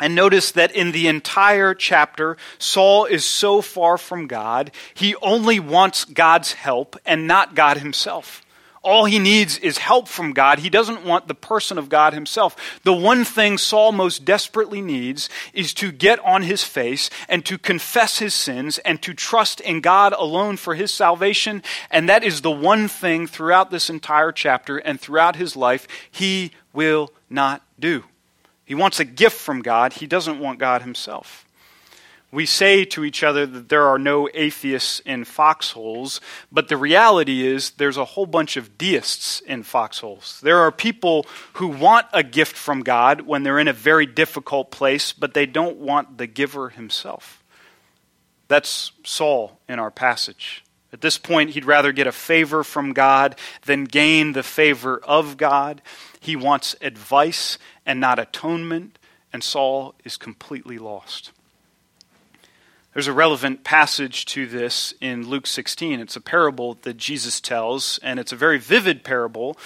And 0.00 0.14
notice 0.14 0.52
that 0.52 0.72
in 0.72 0.92
the 0.92 1.08
entire 1.08 1.74
chapter, 1.74 2.36
Saul 2.58 3.04
is 3.04 3.24
so 3.24 3.60
far 3.60 3.98
from 3.98 4.26
God, 4.26 4.70
he 4.94 5.14
only 5.16 5.58
wants 5.58 6.04
God's 6.04 6.52
help 6.52 6.96
and 7.04 7.26
not 7.26 7.54
God 7.54 7.78
himself. 7.78 8.44
All 8.82 9.06
he 9.06 9.18
needs 9.18 9.58
is 9.58 9.78
help 9.78 10.08
from 10.08 10.32
God. 10.32 10.60
He 10.60 10.70
doesn't 10.70 11.04
want 11.04 11.26
the 11.26 11.34
person 11.34 11.78
of 11.78 11.88
God 11.88 12.14
himself. 12.14 12.80
The 12.84 12.92
one 12.92 13.24
thing 13.24 13.58
Saul 13.58 13.92
most 13.92 14.24
desperately 14.24 14.80
needs 14.80 15.28
is 15.52 15.74
to 15.74 15.90
get 15.90 16.24
on 16.24 16.42
his 16.42 16.62
face 16.62 17.10
and 17.28 17.44
to 17.46 17.58
confess 17.58 18.18
his 18.18 18.34
sins 18.34 18.78
and 18.78 19.02
to 19.02 19.14
trust 19.14 19.60
in 19.60 19.80
God 19.80 20.12
alone 20.12 20.56
for 20.56 20.74
his 20.74 20.94
salvation. 20.94 21.62
And 21.90 22.08
that 22.08 22.22
is 22.22 22.40
the 22.40 22.50
one 22.50 22.88
thing 22.88 23.26
throughout 23.26 23.70
this 23.70 23.90
entire 23.90 24.32
chapter 24.32 24.78
and 24.78 25.00
throughout 25.00 25.36
his 25.36 25.56
life 25.56 25.88
he 26.10 26.52
will 26.72 27.10
not 27.28 27.62
do. 27.78 28.04
He 28.68 28.74
wants 28.74 29.00
a 29.00 29.06
gift 29.06 29.38
from 29.40 29.62
God, 29.62 29.94
he 29.94 30.06
doesn't 30.06 30.38
want 30.38 30.58
God 30.58 30.82
himself. 30.82 31.46
We 32.30 32.44
say 32.44 32.84
to 32.84 33.02
each 33.02 33.24
other 33.24 33.46
that 33.46 33.70
there 33.70 33.86
are 33.86 33.98
no 33.98 34.28
atheists 34.34 35.00
in 35.00 35.24
foxholes, 35.24 36.20
but 36.52 36.68
the 36.68 36.76
reality 36.76 37.46
is 37.46 37.70
there's 37.70 37.96
a 37.96 38.04
whole 38.04 38.26
bunch 38.26 38.58
of 38.58 38.76
deists 38.76 39.40
in 39.40 39.62
foxholes. 39.62 40.38
There 40.42 40.58
are 40.58 40.70
people 40.70 41.24
who 41.54 41.68
want 41.68 42.08
a 42.12 42.22
gift 42.22 42.58
from 42.58 42.82
God 42.82 43.22
when 43.22 43.42
they're 43.42 43.58
in 43.58 43.68
a 43.68 43.72
very 43.72 44.04
difficult 44.04 44.70
place, 44.70 45.14
but 45.14 45.32
they 45.32 45.46
don't 45.46 45.78
want 45.78 46.18
the 46.18 46.26
giver 46.26 46.68
himself. 46.68 47.42
That's 48.48 48.92
Saul 49.02 49.58
in 49.66 49.78
our 49.78 49.90
passage. 49.90 50.62
At 50.92 51.00
this 51.00 51.16
point, 51.16 51.50
he'd 51.50 51.64
rather 51.64 51.92
get 51.92 52.06
a 52.06 52.12
favor 52.12 52.62
from 52.62 52.92
God 52.92 53.36
than 53.64 53.84
gain 53.84 54.32
the 54.32 54.42
favor 54.42 54.98
of 54.98 55.38
God. 55.38 55.80
He 56.20 56.36
wants 56.36 56.76
advice 56.80 57.58
and 57.86 58.00
not 58.00 58.18
atonement, 58.18 58.98
and 59.32 59.42
Saul 59.42 59.94
is 60.04 60.16
completely 60.16 60.78
lost. 60.78 61.32
There's 62.94 63.06
a 63.06 63.12
relevant 63.12 63.62
passage 63.62 64.24
to 64.26 64.46
this 64.46 64.92
in 65.00 65.28
Luke 65.28 65.46
16. 65.46 66.00
It's 66.00 66.16
a 66.16 66.20
parable 66.20 66.78
that 66.82 66.96
Jesus 66.96 67.40
tells, 67.40 67.98
and 68.02 68.18
it's 68.18 68.32
a 68.32 68.36
very 68.36 68.58
vivid 68.58 69.04
parable 69.04 69.56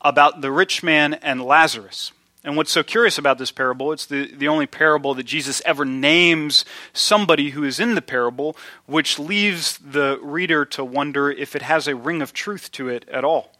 about 0.00 0.40
the 0.40 0.50
rich 0.50 0.82
man 0.82 1.14
and 1.14 1.40
Lazarus. 1.40 2.12
And 2.42 2.56
what's 2.56 2.72
so 2.72 2.82
curious 2.82 3.18
about 3.18 3.36
this 3.36 3.52
parable, 3.52 3.92
it's 3.92 4.06
the, 4.06 4.34
the 4.34 4.48
only 4.48 4.66
parable 4.66 5.14
that 5.14 5.24
Jesus 5.24 5.60
ever 5.66 5.84
names 5.84 6.64
somebody 6.94 7.50
who 7.50 7.64
is 7.64 7.78
in 7.78 7.94
the 7.94 8.02
parable, 8.02 8.56
which 8.86 9.18
leaves 9.18 9.76
the 9.78 10.18
reader 10.22 10.64
to 10.64 10.84
wonder 10.84 11.30
if 11.30 11.54
it 11.54 11.62
has 11.62 11.86
a 11.86 11.94
ring 11.94 12.22
of 12.22 12.32
truth 12.32 12.72
to 12.72 12.88
it 12.88 13.06
at 13.10 13.24
all. 13.24 13.52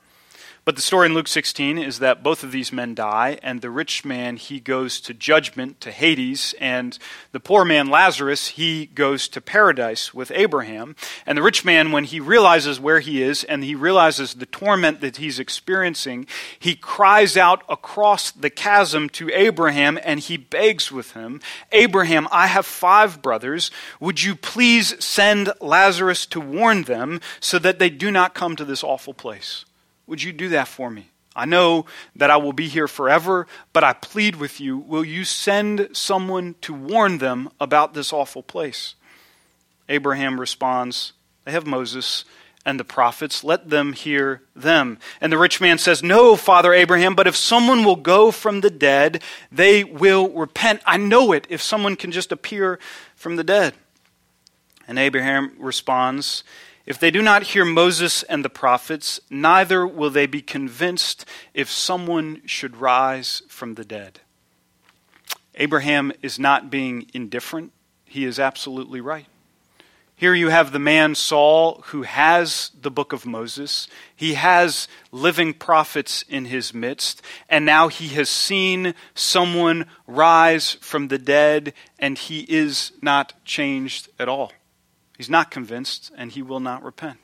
But 0.66 0.76
the 0.76 0.82
story 0.82 1.06
in 1.06 1.14
Luke 1.14 1.26
16 1.26 1.78
is 1.78 2.00
that 2.00 2.22
both 2.22 2.44
of 2.44 2.52
these 2.52 2.70
men 2.70 2.94
die, 2.94 3.38
and 3.42 3.60
the 3.60 3.70
rich 3.70 4.04
man, 4.04 4.36
he 4.36 4.60
goes 4.60 5.00
to 5.00 5.14
judgment, 5.14 5.80
to 5.80 5.90
Hades, 5.90 6.54
and 6.60 6.98
the 7.32 7.40
poor 7.40 7.64
man, 7.64 7.88
Lazarus, 7.88 8.48
he 8.48 8.86
goes 8.86 9.26
to 9.28 9.40
paradise 9.40 10.12
with 10.12 10.30
Abraham. 10.34 10.96
And 11.24 11.38
the 11.38 11.42
rich 11.42 11.64
man, 11.64 11.92
when 11.92 12.04
he 12.04 12.20
realizes 12.20 12.78
where 12.78 13.00
he 13.00 13.22
is 13.22 13.42
and 13.44 13.64
he 13.64 13.74
realizes 13.74 14.34
the 14.34 14.46
torment 14.46 15.00
that 15.00 15.16
he's 15.16 15.38
experiencing, 15.38 16.26
he 16.58 16.76
cries 16.76 17.38
out 17.38 17.62
across 17.68 18.30
the 18.30 18.50
chasm 18.50 19.08
to 19.10 19.30
Abraham 19.30 19.98
and 20.04 20.20
he 20.20 20.36
begs 20.36 20.92
with 20.92 21.12
him, 21.12 21.40
Abraham, 21.72 22.28
I 22.30 22.48
have 22.48 22.66
five 22.66 23.22
brothers. 23.22 23.70
Would 23.98 24.22
you 24.22 24.36
please 24.36 25.02
send 25.02 25.52
Lazarus 25.60 26.26
to 26.26 26.40
warn 26.40 26.82
them 26.82 27.22
so 27.40 27.58
that 27.58 27.78
they 27.78 27.88
do 27.88 28.10
not 28.10 28.34
come 28.34 28.56
to 28.56 28.64
this 28.66 28.84
awful 28.84 29.14
place? 29.14 29.64
Would 30.10 30.24
you 30.24 30.32
do 30.32 30.48
that 30.48 30.66
for 30.66 30.90
me? 30.90 31.06
I 31.36 31.44
know 31.44 31.86
that 32.16 32.32
I 32.32 32.36
will 32.36 32.52
be 32.52 32.66
here 32.66 32.88
forever, 32.88 33.46
but 33.72 33.84
I 33.84 33.92
plead 33.92 34.34
with 34.34 34.60
you, 34.60 34.76
will 34.76 35.04
you 35.04 35.24
send 35.24 35.90
someone 35.92 36.56
to 36.62 36.74
warn 36.74 37.18
them 37.18 37.48
about 37.60 37.94
this 37.94 38.12
awful 38.12 38.42
place? 38.42 38.96
Abraham 39.88 40.40
responds, 40.40 41.12
They 41.44 41.52
have 41.52 41.64
Moses 41.64 42.24
and 42.66 42.80
the 42.80 42.84
prophets. 42.84 43.44
Let 43.44 43.70
them 43.70 43.92
hear 43.92 44.42
them. 44.56 44.98
And 45.20 45.32
the 45.32 45.38
rich 45.38 45.60
man 45.60 45.78
says, 45.78 46.02
No, 46.02 46.34
Father 46.34 46.72
Abraham, 46.72 47.14
but 47.14 47.28
if 47.28 47.36
someone 47.36 47.84
will 47.84 47.94
go 47.94 48.32
from 48.32 48.62
the 48.62 48.70
dead, 48.70 49.22
they 49.52 49.84
will 49.84 50.28
repent. 50.28 50.82
I 50.86 50.96
know 50.96 51.30
it 51.30 51.46
if 51.48 51.62
someone 51.62 51.94
can 51.94 52.10
just 52.10 52.32
appear 52.32 52.80
from 53.14 53.36
the 53.36 53.44
dead. 53.44 53.74
And 54.88 54.98
Abraham 54.98 55.52
responds, 55.56 56.42
if 56.90 56.98
they 56.98 57.12
do 57.12 57.22
not 57.22 57.44
hear 57.44 57.64
Moses 57.64 58.24
and 58.24 58.44
the 58.44 58.50
prophets, 58.50 59.20
neither 59.30 59.86
will 59.86 60.10
they 60.10 60.26
be 60.26 60.42
convinced 60.42 61.24
if 61.54 61.70
someone 61.70 62.42
should 62.46 62.78
rise 62.78 63.42
from 63.46 63.74
the 63.74 63.84
dead. 63.84 64.18
Abraham 65.54 66.10
is 66.20 66.36
not 66.36 66.68
being 66.68 67.06
indifferent, 67.14 67.70
he 68.06 68.24
is 68.24 68.40
absolutely 68.40 69.00
right. 69.00 69.26
Here 70.16 70.34
you 70.34 70.48
have 70.48 70.72
the 70.72 70.80
man 70.80 71.14
Saul 71.14 71.80
who 71.86 72.02
has 72.02 72.72
the 72.82 72.90
book 72.90 73.12
of 73.12 73.24
Moses. 73.24 73.86
He 74.16 74.34
has 74.34 74.88
living 75.12 75.54
prophets 75.54 76.24
in 76.28 76.46
his 76.46 76.74
midst. 76.74 77.22
And 77.48 77.64
now 77.64 77.86
he 77.86 78.08
has 78.08 78.28
seen 78.28 78.94
someone 79.14 79.86
rise 80.08 80.72
from 80.80 81.06
the 81.06 81.18
dead, 81.18 81.72
and 82.00 82.18
he 82.18 82.40
is 82.48 82.90
not 83.00 83.32
changed 83.44 84.08
at 84.18 84.28
all. 84.28 84.50
He's 85.20 85.28
not 85.28 85.50
convinced, 85.50 86.10
and 86.16 86.32
he 86.32 86.40
will 86.40 86.60
not 86.60 86.82
repent. 86.82 87.18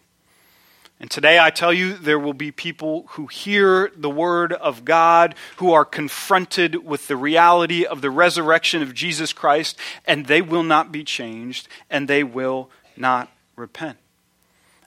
And 1.01 1.11
today 1.11 1.39
I 1.39 1.49
tell 1.49 1.73
you, 1.73 1.95
there 1.95 2.19
will 2.19 2.35
be 2.35 2.53
people 2.53 3.07
who 3.13 3.27
hear 3.27 3.91
the 3.97 4.11
word 4.11 4.53
of 4.53 4.85
God, 4.85 5.35
who 5.57 5.73
are 5.73 5.87
confronted 5.87 6.85
with 6.85 7.09
the 7.09 7.17
reality 7.17 7.87
of 7.87 8.03
the 8.03 8.11
resurrection 8.11 8.83
of 8.83 8.93
Jesus 8.93 9.33
Christ, 9.33 9.79
and 10.05 10.27
they 10.27 10.43
will 10.43 10.63
not 10.63 10.93
be 10.93 11.05
changed, 11.05 11.69
and 11.89 12.07
they 12.07 12.23
will 12.23 12.69
not 12.99 13.33
repent. 13.57 13.97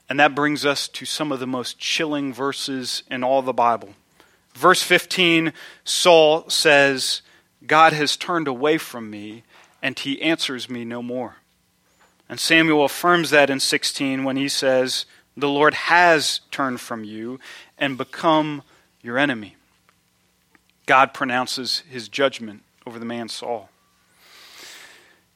And 0.08 0.20
that 0.20 0.36
brings 0.36 0.64
us 0.64 0.86
to 0.86 1.04
some 1.04 1.32
of 1.32 1.40
the 1.40 1.48
most 1.48 1.80
chilling 1.80 2.32
verses 2.32 3.02
in 3.10 3.24
all 3.24 3.42
the 3.42 3.52
Bible. 3.52 3.88
Verse 4.54 4.84
15, 4.84 5.52
Saul 5.82 6.48
says, 6.48 7.22
God 7.66 7.92
has 7.92 8.16
turned 8.16 8.46
away 8.46 8.78
from 8.78 9.10
me, 9.10 9.42
and 9.82 9.98
he 9.98 10.22
answers 10.22 10.70
me 10.70 10.84
no 10.84 11.02
more. 11.02 11.39
And 12.30 12.38
Samuel 12.38 12.84
affirms 12.84 13.30
that 13.30 13.50
in 13.50 13.58
16 13.58 14.22
when 14.22 14.36
he 14.36 14.48
says, 14.48 15.04
The 15.36 15.48
Lord 15.48 15.74
has 15.74 16.42
turned 16.52 16.80
from 16.80 17.02
you 17.02 17.40
and 17.76 17.98
become 17.98 18.62
your 19.02 19.18
enemy. 19.18 19.56
God 20.86 21.12
pronounces 21.12 21.82
his 21.90 22.08
judgment 22.08 22.62
over 22.86 23.00
the 23.00 23.04
man 23.04 23.28
Saul. 23.28 23.68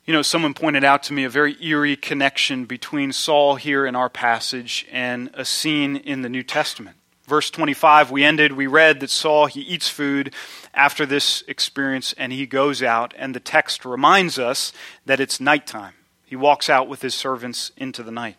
You 0.04 0.12
know, 0.12 0.22
someone 0.22 0.54
pointed 0.54 0.84
out 0.84 1.02
to 1.04 1.12
me 1.12 1.24
a 1.24 1.28
very 1.28 1.56
eerie 1.60 1.96
connection 1.96 2.64
between 2.64 3.10
Saul 3.10 3.56
here 3.56 3.84
in 3.86 3.96
our 3.96 4.08
passage 4.08 4.86
and 4.92 5.30
a 5.34 5.44
scene 5.44 5.96
in 5.96 6.22
the 6.22 6.28
New 6.28 6.44
Testament. 6.44 6.96
Verse 7.26 7.50
25, 7.50 8.12
we 8.12 8.22
ended, 8.22 8.52
we 8.52 8.68
read 8.68 9.00
that 9.00 9.10
Saul, 9.10 9.46
he 9.46 9.62
eats 9.62 9.88
food 9.88 10.32
after 10.72 11.04
this 11.04 11.42
experience 11.48 12.14
and 12.16 12.32
he 12.32 12.46
goes 12.46 12.84
out, 12.84 13.14
and 13.16 13.34
the 13.34 13.40
text 13.40 13.84
reminds 13.84 14.38
us 14.38 14.72
that 15.06 15.18
it's 15.18 15.40
nighttime. 15.40 15.94
He 16.24 16.36
walks 16.36 16.68
out 16.68 16.88
with 16.88 17.02
his 17.02 17.14
servants 17.14 17.72
into 17.76 18.02
the 18.02 18.10
night. 18.10 18.36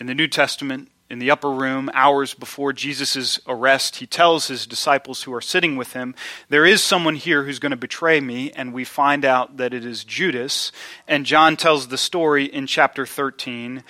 In 0.00 0.06
the 0.06 0.14
New 0.14 0.26
Testament, 0.26 0.90
in 1.10 1.18
the 1.18 1.30
upper 1.30 1.50
room, 1.50 1.90
hours 1.92 2.34
before 2.34 2.72
Jesus' 2.72 3.38
arrest, 3.46 3.96
he 3.96 4.06
tells 4.06 4.48
his 4.48 4.66
disciples 4.66 5.22
who 5.22 5.34
are 5.34 5.40
sitting 5.40 5.76
with 5.76 5.92
him, 5.92 6.14
There 6.48 6.64
is 6.64 6.82
someone 6.82 7.14
here 7.14 7.44
who's 7.44 7.58
going 7.58 7.70
to 7.70 7.76
betray 7.76 8.20
me, 8.20 8.50
and 8.52 8.72
we 8.72 8.84
find 8.84 9.24
out 9.24 9.58
that 9.58 9.74
it 9.74 9.84
is 9.84 10.02
Judas. 10.02 10.72
And 11.06 11.26
John 11.26 11.56
tells 11.56 11.88
the 11.88 11.98
story 11.98 12.46
in 12.46 12.66
chapter 12.66 13.06
13. 13.06 13.84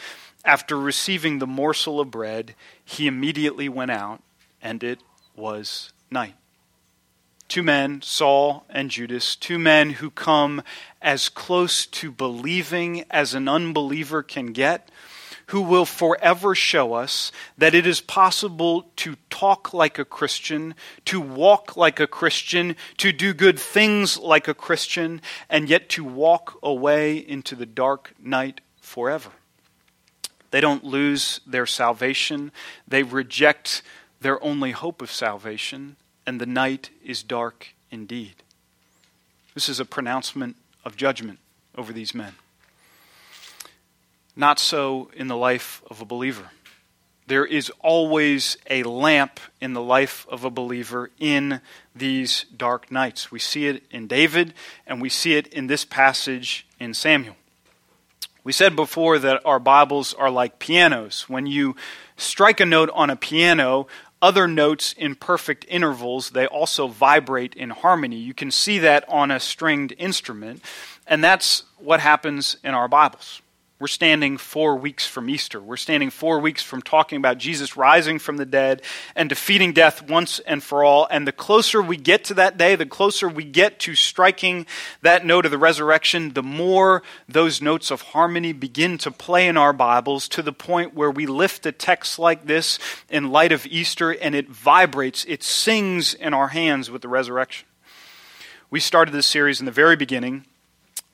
After 0.44 0.79
receiving 0.79 1.38
the 1.38 1.47
morsel 1.47 2.01
of 2.01 2.11
bread, 2.11 2.55
he 2.85 3.07
immediately 3.07 3.68
went 3.68 3.92
out, 3.92 4.23
and 4.61 4.83
it 4.85 4.99
was 5.35 5.92
night. 6.11 6.35
Two 7.48 7.62
men, 7.62 8.00
Saul 8.02 8.64
and 8.70 8.90
Judas, 8.90 9.37
two 9.37 9.59
men 9.59 9.90
who 9.90 10.11
come 10.11 10.62
as 11.02 11.28
close 11.28 11.87
to 11.87 12.11
believing 12.11 13.04
as 13.11 13.35
an 13.35 13.48
unbeliever 13.48 14.22
can 14.22 14.52
get, 14.52 14.90
who 15.48 15.61
will 15.61 15.85
forever 15.85 16.54
show 16.54 16.94
us 16.94 17.30
that 17.59 17.74
it 17.74 17.87
is 17.87 18.00
possible 18.00 18.90
to 18.96 19.16
talk 19.28 19.74
like 19.74 19.98
a 19.98 20.04
Christian, 20.04 20.74
to 21.04 21.20
walk 21.20 21.76
like 21.76 22.00
a 22.00 22.07
Christian, 22.07 22.76
to 22.96 23.12
do 23.12 23.35
good 23.35 23.59
things 23.59 24.18
like 24.18 24.48
a 24.48 24.54
Christian, 24.54 25.20
and 25.50 25.68
yet 25.68 25.90
to 25.90 26.02
walk 26.02 26.59
away 26.62 27.18
into 27.18 27.54
the 27.54 27.66
dark 27.66 28.14
night 28.22 28.62
forever. 28.80 29.30
They 30.50 30.62
don't 30.62 30.85
lose 30.85 31.40
their 31.46 31.66
salvation, 31.66 32.52
they 32.88 33.02
reject 33.02 33.83
their 34.20 34.42
only 34.42 34.70
hope 34.70 35.02
of 35.02 35.12
salvation 35.12 35.96
and 36.27 36.41
the 36.41 36.47
night 36.47 36.91
is 37.05 37.23
dark 37.23 37.69
indeed. 37.91 38.35
This 39.55 39.69
is 39.69 39.81
a 39.81 39.85
pronouncement 39.85 40.57
of 40.85 40.97
judgment 40.97 41.39
over 41.77 41.93
these 41.93 42.15
men. 42.15 42.35
Not 44.37 44.59
so 44.59 45.11
in 45.15 45.29
the 45.29 45.37
life 45.37 45.83
of 45.89 46.01
a 46.01 46.05
believer. 46.05 46.51
There 47.27 47.47
is 47.47 47.71
always 47.81 48.59
a 48.69 48.83
lamp 48.83 49.41
in 49.61 49.73
the 49.73 49.83
life 49.83 50.27
of 50.29 50.45
a 50.45 50.51
believer 50.51 51.11
in 51.19 51.61
these 51.95 52.45
dark 52.55 52.91
nights. 52.91 53.31
We 53.31 53.39
see 53.39 53.67
it 53.67 53.85
in 53.91 54.07
David, 54.07 54.53
and 54.87 55.01
we 55.01 55.09
see 55.09 55.35
it 55.35 55.47
in 55.47 55.69
this 55.69 55.85
passage 55.85 56.67
in 56.79 56.93
Samuel. 56.93 57.37
We 58.43 58.53
said 58.53 58.77
before 58.77 59.19
that 59.21 59.41
our 59.47 59.59
Bibles 59.59 60.13
are 60.13 60.31
like 60.31 60.59
pianos. 60.59 61.31
When 61.31 61.47
you 61.47 61.77
strike 62.19 62.61
a 62.61 62.67
note 62.67 62.91
on 62.93 63.09
a 63.09 63.17
piano, 63.17 63.87
other 64.22 64.48
notes 64.48 64.94
in 64.96 65.14
perfect 65.14 65.64
intervals, 65.68 66.31
they 66.31 66.46
also 66.46 66.88
vibrate 66.88 67.55
in 67.55 67.70
harmony. 67.70 68.16
You 68.16 68.35
can 68.35 68.50
see 68.50 68.79
that 68.79 69.05
on 69.09 69.31
a 69.31 69.40
stringed 69.40 69.94
instrument, 69.98 70.62
and 71.07 71.22
that's 71.22 71.64
what 71.79 72.00
happens 72.00 72.57
in 72.64 72.74
our 72.74 72.88
Bibles. 72.88 73.42
We're 73.85 73.88
standing 73.88 74.38
four 74.38 74.77
weeks 74.77 75.07
from 75.07 75.29
Easter. 75.29 75.61
We're 75.61 75.77
standing 75.77 76.09
four 76.09 76.38
weeks 76.38 76.62
from 76.62 76.81
talking 76.81 77.18
about 77.18 77.37
Jesus 77.37 77.77
rising 77.77 78.18
from 78.18 78.38
the 78.38 78.47
dead 78.47 78.81
and 79.14 79.29
defeating 79.29 79.75
death 79.75 80.09
once 80.09 80.38
and 80.38 80.62
for 80.62 80.83
all. 80.83 81.07
And 81.11 81.29
the 81.29 81.33
closer 81.33 81.83
we 81.83 81.99
get 81.99 82.25
to 82.25 82.35
that 82.35 82.57
day, 82.57 82.77
the 82.77 82.87
closer 82.87 83.29
we 83.29 83.44
get 83.44 83.79
to 83.81 83.94
striking 83.94 84.64
that 85.03 85.27
note 85.27 85.44
of 85.44 85.51
the 85.51 85.59
resurrection, 85.59 86.33
the 86.33 86.42
more 86.42 87.03
those 87.29 87.61
notes 87.61 87.90
of 87.90 88.01
harmony 88.01 88.55
begin 88.55 88.97
to 88.97 89.11
play 89.11 89.47
in 89.47 89.59
our 89.59 89.75
Bibles 89.75 90.29
to 90.29 90.40
the 90.40 90.51
point 90.51 90.94
where 90.94 91.11
we 91.11 91.27
lift 91.27 91.66
a 91.66 91.70
text 91.70 92.18
like 92.18 92.47
this 92.47 92.79
in 93.11 93.33
light 93.33 93.53
of 93.53 93.66
Easter 93.66 94.12
and 94.12 94.35
it 94.35 94.49
vibrates, 94.49 95.27
it 95.29 95.42
sings 95.42 96.14
in 96.14 96.33
our 96.33 96.49
hands 96.49 96.90
with 96.90 97.03
the 97.03 97.09
resurrection. 97.09 97.68
We 98.70 98.81
started 98.81 99.12
this 99.12 99.27
series 99.27 99.61
in 99.61 99.66
the 99.66 99.73
very 99.73 99.94
beginning 99.94 100.47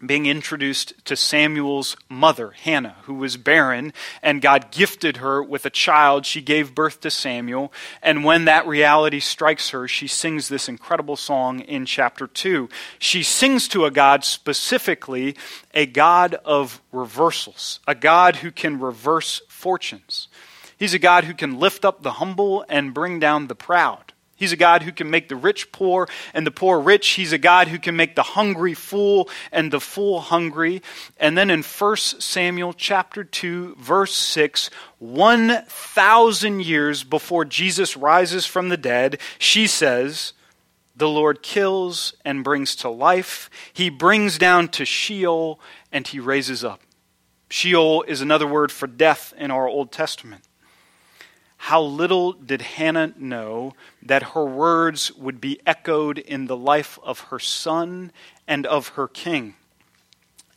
being 0.05 0.27
introduced 0.27 0.93
to 1.05 1.17
Samuel's 1.17 1.97
mother, 2.09 2.51
Hannah, 2.51 2.97
who 3.03 3.15
was 3.15 3.37
barren, 3.37 3.93
and 4.23 4.41
God 4.41 4.71
gifted 4.71 5.19
her 5.19 5.43
with 5.43 5.67
a 5.67 5.71
child. 5.71 6.27
She 6.27 6.41
gave 6.41 6.75
birth 6.75 7.01
to 7.01 7.11
Samuel, 7.11 7.73
and 8.03 8.25
when 8.25 8.47
that 8.47 8.67
reality 8.67 9.21
strikes 9.21 9.71
her, 9.71 9.87
she 9.87 10.07
sings 10.07 10.49
this 10.49 10.69
incredible 10.69 11.17
song 11.17 11.61
in 11.61 11.87
chapter 11.87 12.27
2. 12.27 12.69
She 12.99 13.23
sings 13.23 13.69
to 13.69 13.85
a 13.85 13.91
God 13.91 14.25
specifically, 14.25 15.37
a 15.75 15.87
God 15.87 16.35
of 16.45 16.81
reversals, 16.93 17.81
a 17.87 17.95
God 17.95 18.37
who 18.37 18.51
can 18.51 18.81
reverse 18.81 19.43
fortunes. 19.49 20.29
He's 20.79 20.95
a 20.95 20.99
God 20.99 21.25
who 21.25 21.35
can 21.35 21.59
lift 21.61 21.85
up 21.85 22.03
the 22.03 22.13
humble 22.13 22.65
and 22.69 22.95
bring 22.95 23.21
down 23.21 23.49
the 23.49 23.55
proud. 23.55 24.10
He's 24.41 24.53
a 24.53 24.57
God 24.57 24.85
who 24.85 24.91
can 24.91 25.11
make 25.11 25.29
the 25.29 25.37
rich 25.37 25.71
poor 25.71 26.09
and 26.33 26.47
the 26.47 26.51
poor 26.51 26.81
rich. 26.81 27.07
He's 27.11 27.35
a 27.35 27.39
God 27.39 27.69
who 27.69 27.79
can 27.79 27.95
make 27.95 28.17
the 28.17 28.23
hungry 28.23 28.73
full 28.73 29.29
and 29.53 29.71
the 29.71 29.81
full 29.81 30.21
hungry. 30.21 30.81
And 31.19 31.37
then 31.37 31.51
in 31.51 31.63
1 31.63 31.97
Samuel 31.97 32.73
chapter 32.73 33.23
2 33.23 33.77
verse 33.79 34.15
6, 34.15 34.71
1000 34.99 36.61
years 36.65 37.05
before 37.05 37.45
Jesus 37.45 37.99
rises 37.99 38.47
from 38.47 38.71
the 38.71 38.79
dead, 38.79 39.21
she 39.39 39.67
says, 39.67 40.33
the 40.97 41.09
Lord 41.09 41.43
kills 41.43 42.15
and 42.25 42.43
brings 42.43 42.75
to 42.77 42.89
life. 42.89 43.51
He 43.75 43.91
brings 43.91 44.39
down 44.39 44.69
to 44.69 44.87
Sheol 44.87 45.61
and 45.93 46.07
he 46.07 46.19
raises 46.19 46.65
up. 46.65 46.81
Sheol 47.51 48.05
is 48.05 48.23
another 48.23 48.47
word 48.47 48.73
for 48.73 48.87
death 48.87 49.35
in 49.37 49.51
our 49.51 49.69
Old 49.69 49.93
Testament. 49.93 50.45
How 51.65 51.83
little 51.83 52.33
did 52.33 52.63
Hannah 52.63 53.13
know 53.19 53.75
that 54.03 54.33
her 54.33 54.45
words 54.45 55.13
would 55.13 55.43
be 55.43 55.61
echoed 55.67 56.19
in 56.19 56.47
the 56.47 56.57
life 56.57 56.99
of 57.03 57.21
her 57.29 57.39
son 57.39 58.13
and 58.49 58.67
of 58.67 58.89
her 58.89 59.07
king. 59.07 59.55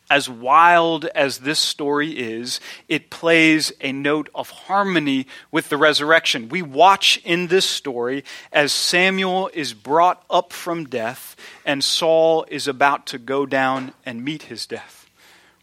As 0.09 0.29
wild 0.29 1.05
as 1.07 1.39
this 1.39 1.59
story 1.59 2.11
is, 2.11 2.61
it 2.87 3.09
plays 3.09 3.73
a 3.81 3.91
note 3.91 4.29
of 4.33 4.49
harmony 4.49 5.27
with 5.51 5.67
the 5.67 5.77
resurrection. 5.77 6.47
We 6.47 6.61
watch 6.61 7.21
in 7.25 7.47
this 7.47 7.69
story 7.69 8.23
as 8.51 8.71
Samuel 8.71 9.51
is 9.53 9.73
brought 9.73 10.23
up 10.29 10.53
from 10.53 10.85
death 10.85 11.35
and 11.65 11.83
Saul 11.83 12.45
is 12.47 12.65
about 12.67 13.05
to 13.07 13.17
go 13.17 13.45
down 13.45 13.91
and 14.05 14.23
meet 14.23 14.43
his 14.43 14.65
death. 14.65 15.02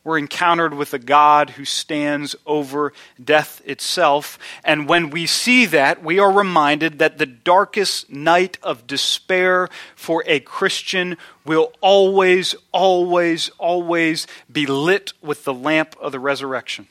We're 0.02 0.18
encountered 0.18 0.72
with 0.72 0.94
a 0.94 0.98
God 0.98 1.50
who 1.50 1.64
stands 1.66 2.34
over 2.46 2.92
death 3.22 3.60
itself. 3.66 4.38
And 4.64 4.88
when 4.88 5.10
we 5.10 5.26
see 5.26 5.66
that, 5.66 6.02
we 6.02 6.18
are 6.18 6.32
reminded 6.32 6.98
that 7.00 7.18
the 7.18 7.26
darkest 7.26 8.10
night 8.10 8.58
of 8.62 8.86
despair 8.86 9.68
for 9.94 10.24
a 10.26 10.40
Christian 10.40 11.18
will 11.44 11.72
always, 11.82 12.54
always, 12.72 13.50
always 13.58 14.26
be 14.50 14.64
lit 14.64 15.12
with 15.20 15.44
the 15.44 15.54
lamp 15.54 15.96
of 16.00 16.12
the 16.12 16.20
resurrection. 16.20 16.88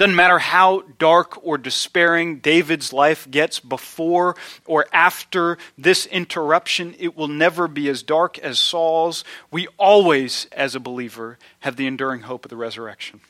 Doesn't 0.00 0.16
matter 0.16 0.38
how 0.38 0.84
dark 0.98 1.44
or 1.44 1.58
despairing 1.58 2.38
David's 2.38 2.90
life 2.90 3.30
gets 3.30 3.60
before 3.60 4.34
or 4.64 4.86
after 4.94 5.58
this 5.76 6.06
interruption, 6.06 6.94
it 6.98 7.14
will 7.14 7.28
never 7.28 7.68
be 7.68 7.86
as 7.90 8.02
dark 8.02 8.38
as 8.38 8.58
Saul's. 8.58 9.24
We 9.50 9.68
always, 9.76 10.46
as 10.52 10.74
a 10.74 10.80
believer, 10.80 11.36
have 11.58 11.76
the 11.76 11.86
enduring 11.86 12.22
hope 12.22 12.46
of 12.46 12.48
the 12.48 12.56
resurrection. 12.56 13.20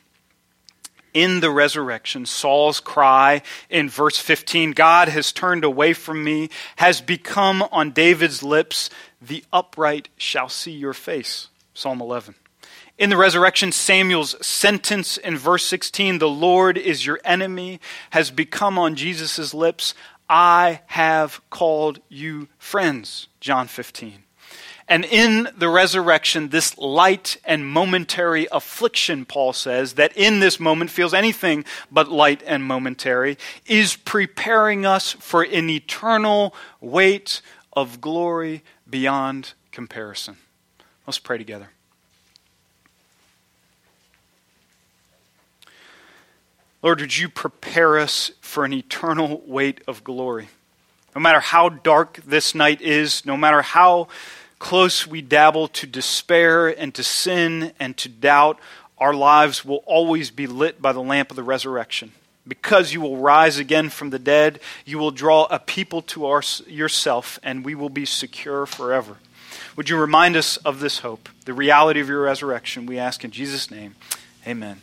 In 1.13 1.41
the 1.41 1.51
resurrection, 1.51 2.25
Saul's 2.25 2.79
cry 2.79 3.41
in 3.69 3.89
verse 3.89 4.17
15, 4.17 4.71
God 4.71 5.09
has 5.09 5.33
turned 5.33 5.65
away 5.65 5.91
from 5.91 6.23
me, 6.23 6.49
has 6.77 7.01
become 7.01 7.63
on 7.63 7.91
David's 7.91 8.43
lips, 8.43 8.89
the 9.21 9.43
upright 9.51 10.07
shall 10.15 10.47
see 10.47 10.71
your 10.71 10.93
face. 10.93 11.49
Psalm 11.73 12.01
11. 12.01 12.35
In 13.01 13.09
the 13.09 13.17
resurrection, 13.17 13.71
Samuel's 13.71 14.35
sentence 14.45 15.17
in 15.17 15.35
verse 15.35 15.65
16, 15.65 16.19
the 16.19 16.29
Lord 16.29 16.77
is 16.77 17.03
your 17.03 17.19
enemy, 17.25 17.79
has 18.11 18.29
become 18.29 18.77
on 18.77 18.93
Jesus' 18.93 19.55
lips, 19.55 19.95
I 20.29 20.81
have 20.85 21.41
called 21.49 21.99
you 22.09 22.47
friends. 22.59 23.27
John 23.39 23.65
15. 23.65 24.21
And 24.87 25.03
in 25.03 25.49
the 25.57 25.67
resurrection, 25.67 26.49
this 26.49 26.77
light 26.77 27.37
and 27.43 27.67
momentary 27.67 28.47
affliction, 28.51 29.25
Paul 29.25 29.53
says, 29.53 29.93
that 29.93 30.15
in 30.15 30.39
this 30.39 30.59
moment 30.59 30.91
feels 30.91 31.15
anything 31.15 31.65
but 31.91 32.11
light 32.11 32.43
and 32.45 32.63
momentary, 32.63 33.39
is 33.65 33.95
preparing 33.95 34.85
us 34.85 35.11
for 35.13 35.41
an 35.41 35.71
eternal 35.71 36.53
weight 36.79 37.41
of 37.73 37.99
glory 37.99 38.63
beyond 38.87 39.53
comparison. 39.71 40.37
Let's 41.07 41.17
pray 41.17 41.39
together. 41.39 41.71
Lord, 46.83 47.01
would 47.01 47.17
you 47.17 47.29
prepare 47.29 47.99
us 47.99 48.31
for 48.41 48.65
an 48.65 48.73
eternal 48.73 49.43
weight 49.45 49.81
of 49.87 50.03
glory? 50.03 50.49
No 51.15 51.21
matter 51.21 51.39
how 51.39 51.69
dark 51.69 52.19
this 52.25 52.55
night 52.55 52.81
is, 52.81 53.25
no 53.25 53.37
matter 53.37 53.61
how 53.61 54.07
close 54.57 55.05
we 55.05 55.21
dabble 55.21 55.67
to 55.67 55.85
despair 55.85 56.67
and 56.67 56.93
to 56.95 57.03
sin 57.03 57.73
and 57.79 57.97
to 57.97 58.09
doubt, 58.09 58.59
our 58.97 59.13
lives 59.13 59.65
will 59.65 59.83
always 59.85 60.31
be 60.31 60.47
lit 60.47 60.81
by 60.81 60.91
the 60.91 61.01
lamp 61.01 61.29
of 61.31 61.35
the 61.35 61.43
resurrection. 61.43 62.11
Because 62.47 62.93
you 62.93 63.01
will 63.01 63.17
rise 63.17 63.57
again 63.57 63.89
from 63.89 64.09
the 64.09 64.19
dead, 64.19 64.59
you 64.85 64.97
will 64.97 65.11
draw 65.11 65.45
a 65.49 65.59
people 65.59 66.01
to 66.03 66.25
our, 66.25 66.41
yourself, 66.67 67.39
and 67.43 67.63
we 67.63 67.75
will 67.75 67.89
be 67.89 68.05
secure 68.05 68.65
forever. 68.65 69.17
Would 69.75 69.89
you 69.89 69.97
remind 69.97 70.35
us 70.35 70.57
of 70.57 70.79
this 70.79 70.99
hope, 70.99 71.29
the 71.45 71.53
reality 71.53 71.99
of 71.99 72.09
your 72.09 72.21
resurrection? 72.21 72.85
We 72.85 72.97
ask 72.97 73.23
in 73.23 73.31
Jesus' 73.31 73.69
name. 73.69 73.95
Amen. 74.47 74.81